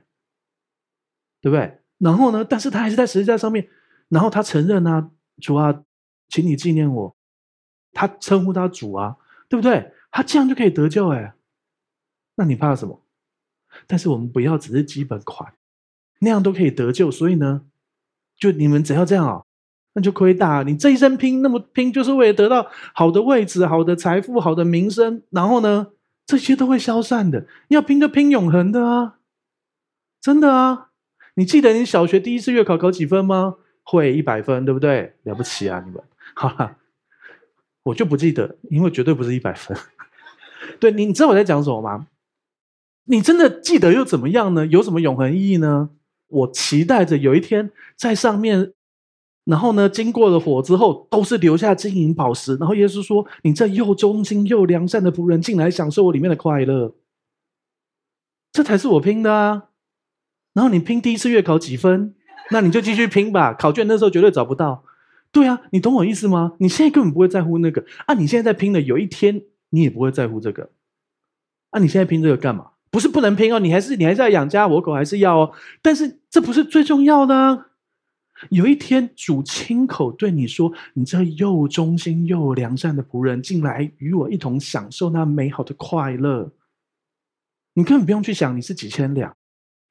[1.42, 1.78] 对不对？
[1.98, 3.68] 然后呢，但是他还是在十字架上面，
[4.08, 5.10] 然后他承认啊，
[5.42, 5.82] 主啊，
[6.30, 7.14] 请你纪念我，
[7.92, 9.16] 他称呼他主啊。
[9.48, 9.92] 对不对？
[10.10, 11.34] 他这样就可以得救哎，
[12.36, 13.02] 那你怕什么？
[13.86, 15.52] 但是我们不要只是基本款，
[16.20, 17.10] 那样都可以得救。
[17.10, 17.62] 所以呢，
[18.38, 19.44] 就你们只要这样啊，
[19.92, 20.62] 那就亏大。
[20.62, 25.88] 你这一生拼那么拼，就是为了得到好的位置、好的财富、好的名声，然后呢，
[26.24, 27.46] 这些都会消散的。
[27.68, 29.18] 要拼就拼永恒的啊，
[30.20, 30.90] 真的啊！
[31.34, 33.56] 你记得你小学第一次月考考几分吗？
[33.82, 35.14] 会一百分，对不对？
[35.24, 36.02] 了不起啊，你们，
[36.34, 36.78] 哈哈。
[37.86, 39.76] 我就不记得，因为绝对不是一百分。
[40.80, 42.08] 对，你你知道我在讲什么吗？
[43.04, 44.66] 你真的记得又怎么样呢？
[44.66, 45.90] 有什么永恒意义呢？
[46.26, 48.72] 我期待着有一天在上面，
[49.44, 52.56] 然后呢，经过了火之后，都是留下金银宝石。
[52.56, 56.96] 然后耶稣说：“你这又忠心又良善的仆人，进来享受我里面的快乐。”
[58.50, 59.68] 这才是我拼的啊！
[60.54, 62.16] 然后你拼第一次月考几分？
[62.50, 63.54] 那你就继续拼吧。
[63.54, 64.82] 考卷那时候绝对找不到。
[65.36, 66.54] 对啊，你懂我意思吗？
[66.60, 68.14] 你现在根本不会在乎那个啊！
[68.14, 70.70] 你现在在拼的，有一天你也不会在乎这个。
[71.68, 72.70] 啊，你现在拼这个干嘛？
[72.90, 75.52] 不是不能拼哦，你还是你还是要养家活口，还是要哦。
[75.82, 77.66] 但是这不是最重要的。
[78.48, 86.50] 有一天主亲口对你说：“你这又忠心又良善的仆人，进来与我一同享受那美好的快乐。”
[87.76, 89.36] 你根本不用去想你是几千两。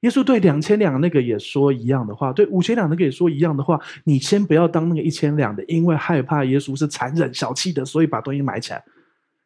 [0.05, 3.81] 耶稣对两千两那个也说一样的话，对五千两那个也说一样的话。
[4.03, 8.85] 你先不要当那个一千两的，因为害怕耶稣是残忍小气的，所以把东西埋起来。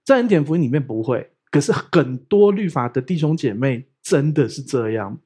[0.03, 5.17] 在恩典福音里面不会，可是很多律法的弟兄姐妹真的是这样。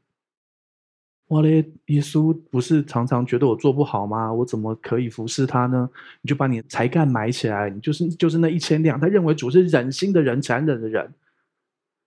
[1.27, 4.31] 我嘞，耶稣不是常常觉得我做不好吗？
[4.31, 5.89] 我怎么可以服侍他呢？
[6.21, 8.99] 你就把你才干埋起来，你就是就是那一千两。
[8.99, 11.11] 他认为主是忍心的人，残忍的人。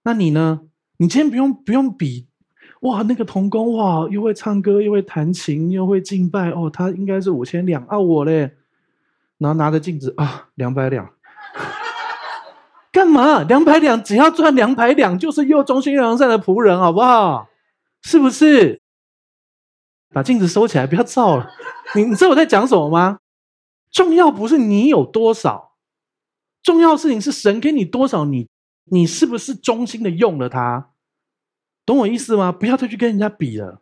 [0.05, 0.61] 那你呢？
[0.99, 2.29] 你今天不用不用比。
[2.81, 8.57] 哇，那个童工哇，又会唱歌，又会弹琴，又会敬拜哦，他应该是五千两啊，我嘞，
[9.39, 11.11] 然后拿着镜子啊，两百两，
[12.93, 13.43] 干嘛？
[13.43, 17.49] 两百两，只要赚两百两，就是又忠心又良善的仆人，好不好？
[18.03, 18.81] 是不是？
[20.13, 21.51] 把镜子收起来，不要照了。
[21.95, 23.19] 你你知道我在讲什么吗？
[23.91, 25.73] 重要不是你有多少，
[26.63, 28.49] 重要事情是神给你多少，你
[28.85, 30.91] 你是不是忠心的用了它？
[31.87, 32.53] 懂我意思吗？
[32.53, 33.81] 不要再去跟人家比了。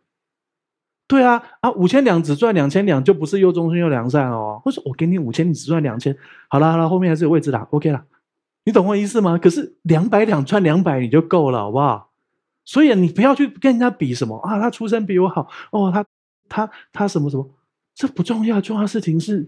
[1.07, 4.61] 对啊，啊，五千两只赚两千两，就不是又忠心又良善哦。
[4.63, 6.15] 或者我给你五千，你只赚两千，
[6.47, 8.05] 好了好了，后面还是有位置的，OK 了。
[8.63, 9.37] 你懂我意思吗？
[9.37, 12.11] 可是两百两赚两百你就够了，好不好？
[12.63, 16.03] 所以你不要去跟人家比什么啊，他出身比我好哦，他
[16.49, 17.47] 他他什么什么，
[17.93, 18.59] 这不重要。
[18.59, 19.47] 重要的事情是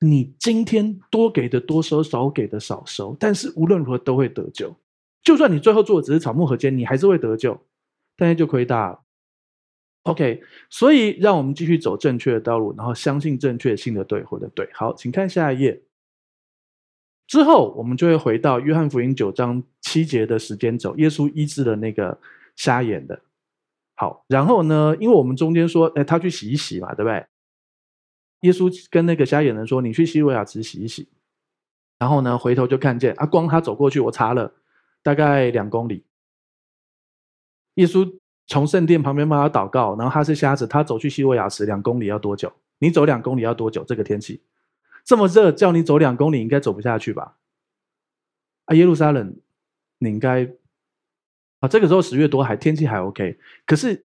[0.00, 4.76] 你今天多给的多收，少给的少收，但是无论如何都会得救。
[5.22, 7.58] 就算你最后做的只是草木禾秸，你还是会得救。
[8.18, 9.00] 但是就亏大了
[10.02, 14.68] ，OK，所以让我们继续走正确的道路，然后相信正确信的对或者对。
[14.74, 15.80] 好，请看下一页。
[17.28, 22.18] 之后我们就会回到约翰福音九章七节的时间轴，耶稣医治了那个
[22.56, 23.22] 瞎眼的。
[23.94, 27.24] 好，然后呢，因为我们中间说，哎，他去洗一洗嘛，对不对？
[28.42, 31.08] 耶稣跟那个瞎眼人说：“你去西罗亚池洗一洗。”
[31.98, 34.54] 然后呢，回头就看见啊，光他走过去，我查了
[35.02, 36.04] 大概两公里。
[37.78, 38.08] 耶稣
[38.48, 42.52] 从圣殿旁边帮他祷告，然后他是瞎子，他走去西罗亚池两公里要多久？
[42.80, 43.84] 你走两公里要多久？
[43.84, 44.42] 这个天气
[45.04, 47.36] 这么热，叫你走两公里，应该走不下去吧？
[48.64, 49.36] 啊，耶路撒冷，
[49.98, 50.44] 你应该
[51.60, 54.04] 啊，这个时候十月多还天气还 OK，可是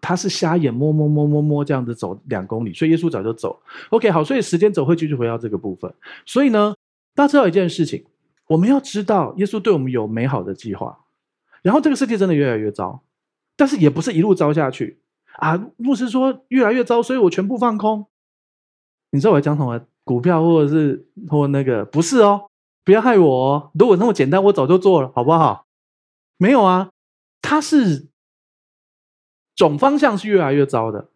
[0.00, 3.62] 他是瞎眼摸摸摸摸摸这样子走两公里，所以耶稣早就走。
[3.88, 5.92] OK，好，所以时间走会继续回到这个部分。
[6.26, 6.74] 所以呢，
[7.14, 8.04] 大家知道一件事情，
[8.48, 11.06] 我们要知道耶稣对我们有美好的计划，
[11.62, 13.02] 然后这个世界真的越来越糟。
[13.56, 15.00] 但是也不是一路糟下去
[15.38, 15.56] 啊！
[15.76, 18.06] 牧师说越来越糟，所以我全部放空。
[19.10, 19.80] 你知道我在讲什么？
[20.02, 22.50] 股票或者是或那个不是哦，
[22.84, 23.70] 不要害我哦。
[23.72, 25.66] 如果那么简单，我早就做了，好不好？
[26.36, 26.90] 没有啊，
[27.40, 28.08] 它是
[29.56, 31.08] 总方向是越来越糟的，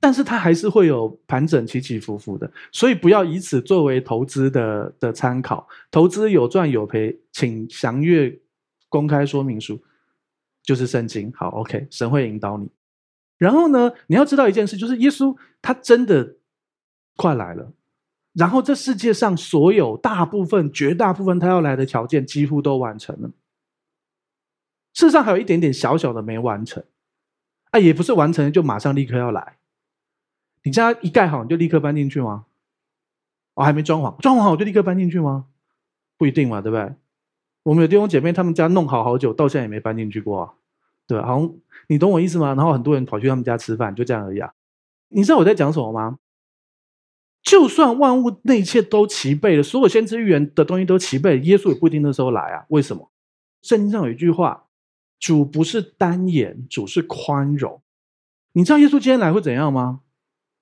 [0.00, 5.68] 但是它还是会有盘整起起伏伏的，所以不要以此作为投资的的参考。
[5.90, 8.40] 投资有赚有赔，请详阅
[8.88, 9.78] 公开说明书。
[10.62, 12.68] 就是圣经，好，OK，神会引导你。
[13.38, 16.36] 然后呢，你要知道一件事，就是耶稣他真的
[17.16, 17.72] 快来了。
[18.32, 23.30] 然后这世界上所有大部分、绝大部分他要来的条件几乎都完成了。
[24.94, 26.84] 世上还有一点点小小的没完成，
[27.70, 29.56] 啊，也不是完成就马上立刻要来。
[30.62, 32.46] 你家一盖好，你就立刻搬进去吗？
[33.54, 35.46] 我、哦、还没装潢，装潢好我就立刻搬进去吗？
[36.16, 36.94] 不一定嘛，对不对？
[37.70, 40.52] 我们有弟兄姐妹，他们家弄好好久，到现在也没搬进去过啊，
[41.06, 41.20] 对？
[41.20, 41.54] 好像
[41.86, 42.52] 你懂我意思吗？
[42.54, 44.52] 然后很多人跑去他们家吃饭，就这样而已啊。
[45.10, 46.18] 你知道我在讲什么吗？
[47.44, 52.64] 就算万物那一切都齐备了，所有先知预言的东西都齐备了，耶稣也不一定那时候来啊。
[52.70, 53.08] 为什么？
[53.62, 54.64] 圣经上有一句话：
[55.20, 57.80] 主不是单眼，主是宽容。
[58.54, 60.00] 你知道耶稣今天来会怎样吗？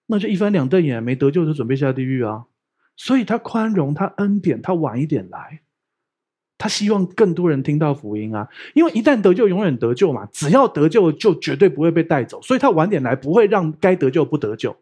[0.08, 2.44] 那就一翻两瞪眼，没得救就准备下地狱啊。
[2.98, 5.62] 所以他宽容，他恩典，他晚一点来。
[6.58, 10.26] 他希望更多人听到福音啊，因为一旦得救，永远得救嘛。
[10.32, 12.42] 只要得救，就绝对不会被带走。
[12.42, 14.76] 所以他晚点来，不会让该得救不得救，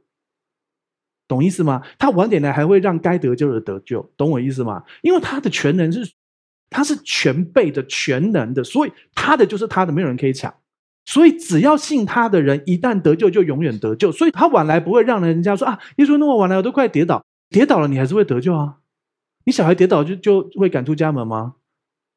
[1.29, 1.83] 懂意思吗？
[1.99, 4.85] 他晚点来，还会让该得救的得救，懂我意思吗？
[5.03, 6.11] 因为他的全能是，
[6.71, 10.55] 他是全备的、全能的，所以他的就是他的，没有人可以抢。
[11.05, 14.11] 所以只要信他的人，一旦得救就永远得救。
[14.11, 18.79] 所以他晚来不会让人家说啊，耶稣那么晚来，我都快跌倒，跌倒了你还是会得救啊。
[19.45, 21.55] 你小孩跌倒就就会赶出家门吗？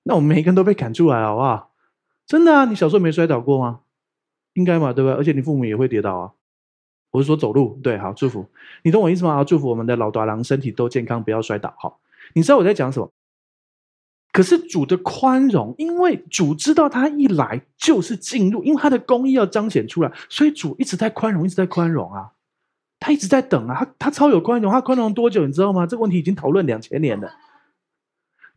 [0.10, 1.72] 那我们每一个都被赶出来，好不好？
[2.26, 3.82] 真的啊，你小时候没摔倒过吗？
[4.54, 5.12] 应该嘛，对吧？
[5.12, 6.32] 而且你父母也会跌倒啊。
[7.12, 8.48] 我是说走路，对，好，祝福
[8.82, 9.36] 你懂我意思吗？
[9.36, 11.76] 好，祝福我们的老大郎身体都健康，不要摔倒。
[11.78, 12.00] 好，
[12.34, 13.12] 你知道我在讲什么？
[14.32, 22.32] 可是主的宽容，因为主知道他一来就是进入，因为他的公义要彰显出来，所以主一直在宽容，一直在宽容啊。
[23.00, 25.46] 他一直在等啊，他他超有宽容，他宽容多久？
[25.46, 25.86] 你知道吗？
[25.86, 27.32] 这个问题已经讨论两千年了。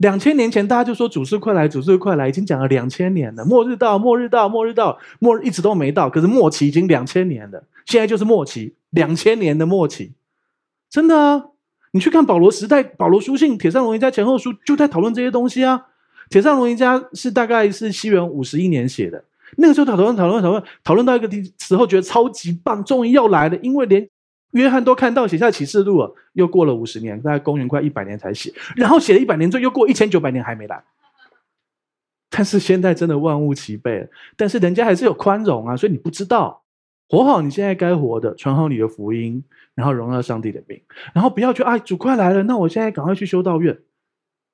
[0.02, 3.44] 两千年前大家就说主是快来，主是快来，已经讲了两千年了。
[3.44, 7.62] 末日到，末日到，末日到，末日一直都没到，可是末期已经两千年了。
[7.86, 10.10] 现在就是末期，两千年的末期，
[10.90, 11.44] 真的啊！
[11.92, 15.86] 你去看保罗时代，保罗书信、帖撒罗尼迦前后书，就在讨论这些东西啊。
[16.28, 19.22] 帖撒罗尼迦是大概是西元五十一年写的，
[19.58, 24.08] 那个时候讨论、讨论、讨论，讨论到一个地时候，觉得超级棒，终于要来了，因为连
[24.52, 26.14] 约翰都看到写下启示录了。
[26.32, 30.82] 又过了五十年，大概公元快一百年才写，然后写了一百年之后，又过一千九百年还没来。
[32.30, 36.62] 但是现在真的万物齐备了，但是人家还是有宽容啊，所以你不知道。
[37.08, 39.44] 活好你现在该活的，传好你的福音，
[39.74, 40.80] 然后荣耀上帝的名，
[41.12, 43.78] 然后不要去哎，主快来了，那我现在赶快去修道院，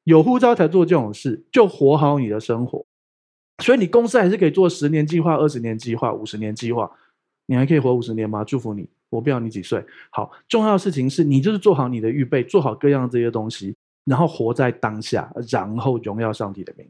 [0.02, 2.84] 有呼召才做这种事，就活好你的生活。
[3.62, 6.90] 所以你公司还是可以做十年计划、二十年计划、五十年计划，
[7.46, 8.42] 你还可以活五十年吗？
[8.42, 9.84] 祝福你，我不要你几岁。
[10.10, 16.86] 好，重要的事情是你就是做好你的预备，做好各样这些东西，然后活在当下，然后荣耀上帝的名，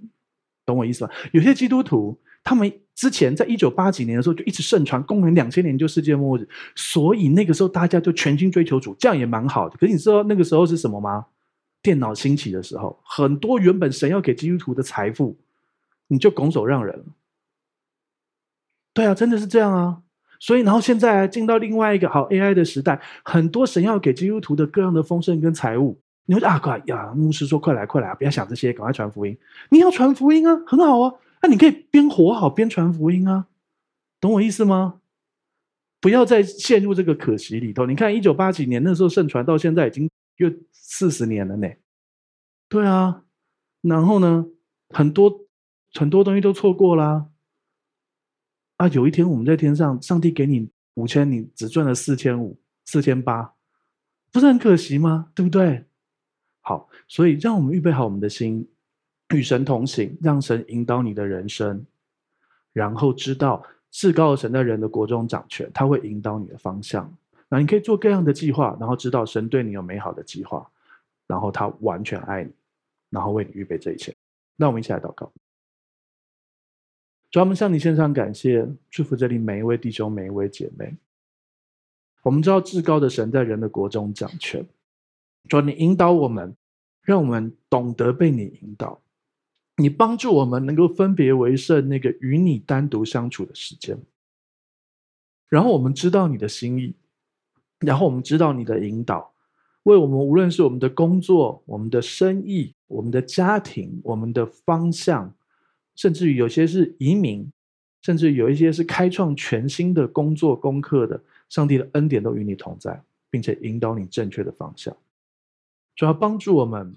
[0.65, 1.11] 懂我意思吗？
[1.33, 2.19] 有些基督徒。
[2.45, 9.77] 他们之前在一九八几年的时候就一直盛传，公元两千年就世界末日，所以那个时候大家就全心追求主，这样也蛮好的。
[9.77, 11.27] 可是你知道那个时候是什么吗？
[11.83, 15.37] 电脑兴起的时候，很多原本神要给基督徒的财富，
[16.07, 17.05] 你就拱手让人了。
[18.95, 20.03] 对啊，真的是这样啊。
[20.39, 29.37] 所以然后现在进到另外一个好 AI 的时代，很多神要给基督徒的各样的丰盛跟财物，你会啊快呀，牧师说快来快来，不要想这些，赶快传福音。
[29.71, 31.15] 你要传福音啊，很好啊。
[31.43, 33.47] 那你可以边活好边传福音啊，
[34.21, 35.01] 懂我意思吗？
[36.01, 37.85] 不要再陷入这个可惜里头。
[37.87, 41.69] 你看，一九八几年那时候盛传，到现在已经又四十年了呢。
[42.69, 43.23] 对啊，
[43.83, 44.47] 然后呢，
[44.91, 45.47] 很多
[45.95, 47.27] 很多东西都错过啦。
[48.79, 53.53] 啊有一天我们在天上，上帝给你五千，你只赚了四千五、四千八，
[54.33, 55.31] 不是很可惜吗？
[55.35, 55.85] 对不对？
[56.63, 58.67] 好，所以让我们预备好我们的心。
[59.35, 61.85] 与神同行，让神引导你的人生，
[62.73, 67.15] 然后知道至高的神在人的国中掌权，他会引导你的方向。
[67.51, 70.67] 那你可以做各样的计划，然后知道神对你有美好的计划，
[71.27, 72.51] 然后他完全爱你，
[73.11, 74.15] 然后为你预备这一切。
[74.57, 75.31] 那我们一起来祷告，
[77.31, 80.97] 专门向你献上感谢，祝福这里每一位弟兄、每一位姐妹。
[82.23, 84.67] 我们知道至高的神在人的国中掌权，
[85.49, 86.57] 主，你引导我们，
[87.03, 89.01] 让我们懂得被你引导。
[89.77, 93.99] 你帮助我们能够分别为圣，那个与你单独相处的时间。
[95.49, 96.95] 然后我们知道你的心意，
[97.79, 99.33] 然后我们知道你的引导，
[99.85, 105.33] 为我们无论是我们的工作、我们的生意、我们的家庭、我们的方向，
[105.99, 107.51] 甚至于有些是移民，
[108.03, 114.97] 甚至有一些是开创全新的工作功课的，上帝的恩典都与你同在，并且引导你正确的方向，
[115.97, 116.95] 主要帮助我们。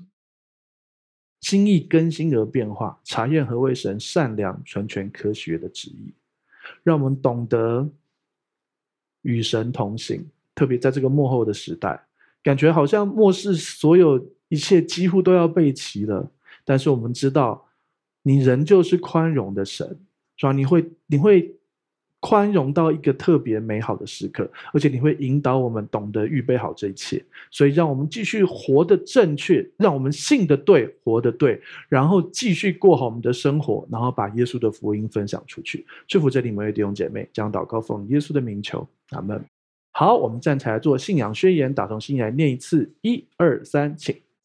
[1.42, 6.14] 心意更新而变化，查验何为神善良、纯全、科学的旨意，
[6.84, 7.90] 让我们懂得
[9.24, 10.30] 与神同行。
[10.54, 12.00] 特别在这个幕后的时代，
[12.44, 16.30] 感觉好像末世所有一切几乎都要备齐了。
[16.64, 17.68] 但是我们知道，
[18.24, 19.88] 你仍旧是宽容的神，
[20.38, 20.52] 是吧？
[20.52, 21.56] 你会，你会。
[22.24, 27.20] 宽容到一个特别美好的时刻，而且你会引导我们懂得预备好这一切，
[27.50, 31.60] 所以让我们继续活得正确，让我们信得对，活得对，
[31.90, 35.84] 然后继续过好我们的生活，然后把耶稣的福音分享出去。
[36.08, 39.44] 祝福这里每位弟兄姐妹，将祷告奉耶稣的名求，阿门。
[39.90, 44.16] 好，我们站起来做信仰宣言，打从心里来念一次，一二三，请。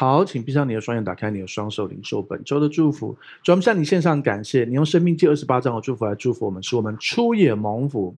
[0.00, 3.18] 好，请闭上你的双眼，打开你的双手，领受本周的祝福。
[3.42, 8.14] 主，我们向你献上感谢，你用生命记二十八章的祝福来祝福我们，使我们出也蒙福。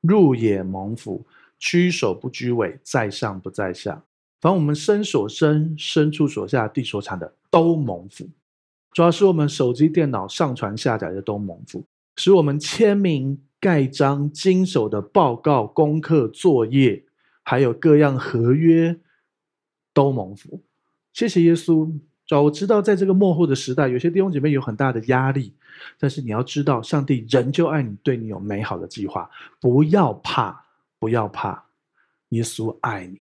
[0.00, 1.24] 入也蒙福，
[1.56, 4.02] 居首不居尾，在上不在下。
[4.40, 8.28] 凡我们身所生、身处所下、地所产的，都蒙福。
[8.90, 11.84] 主要是我们手机、电脑上传下载的都蒙福，
[12.16, 17.04] 使我们签名、盖章、经手的报告、功课、作业，
[17.44, 18.96] 还有各样合约，
[19.92, 20.60] 都蒙福。
[21.14, 21.90] 谢谢耶稣。
[22.26, 25.52] 主我知道，在这个末后的时代，有些弟兄姐妹有很大的压力，
[25.98, 29.30] 但是你要知道，上帝仍旧爱你，对你有美好的计划。
[29.60, 30.64] 不要怕，
[30.98, 31.64] 不要怕，
[32.30, 33.18] 耶稣爱你。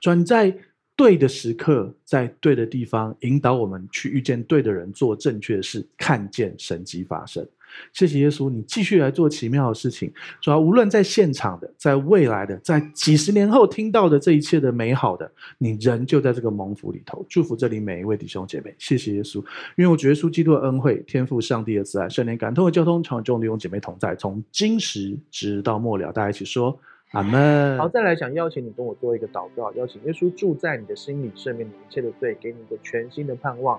[0.00, 0.54] 转在
[0.94, 7.48] 对的时刻，在对的地方，引导我们去遇见对的人，做正确的事，看见神迹发生。
[7.92, 10.12] 谢谢耶稣，你继续来做奇妙的事情。
[10.40, 17.24] 主要无论在现场的，在未来的，在几十年后听到的这一切的美好的，你仍旧在这个蒙福里头。
[17.28, 18.74] 祝福这里每一位弟兄姐妹。
[18.78, 19.38] 谢谢耶稣，
[19.76, 26.12] 因为我觉得耶稣基督的恩惠、天父上帝的慈爱、圣灵感动的交通，常与众弟兄姐妹同在，从今时直到末了。
[26.12, 26.78] 大家一起说。
[27.12, 27.76] 阿门。
[27.76, 33.78] 好，再来想邀请你跟我做一个祷告，邀请耶稣住在你的心里，赦免你一切的罪，给你一个全新的盼望，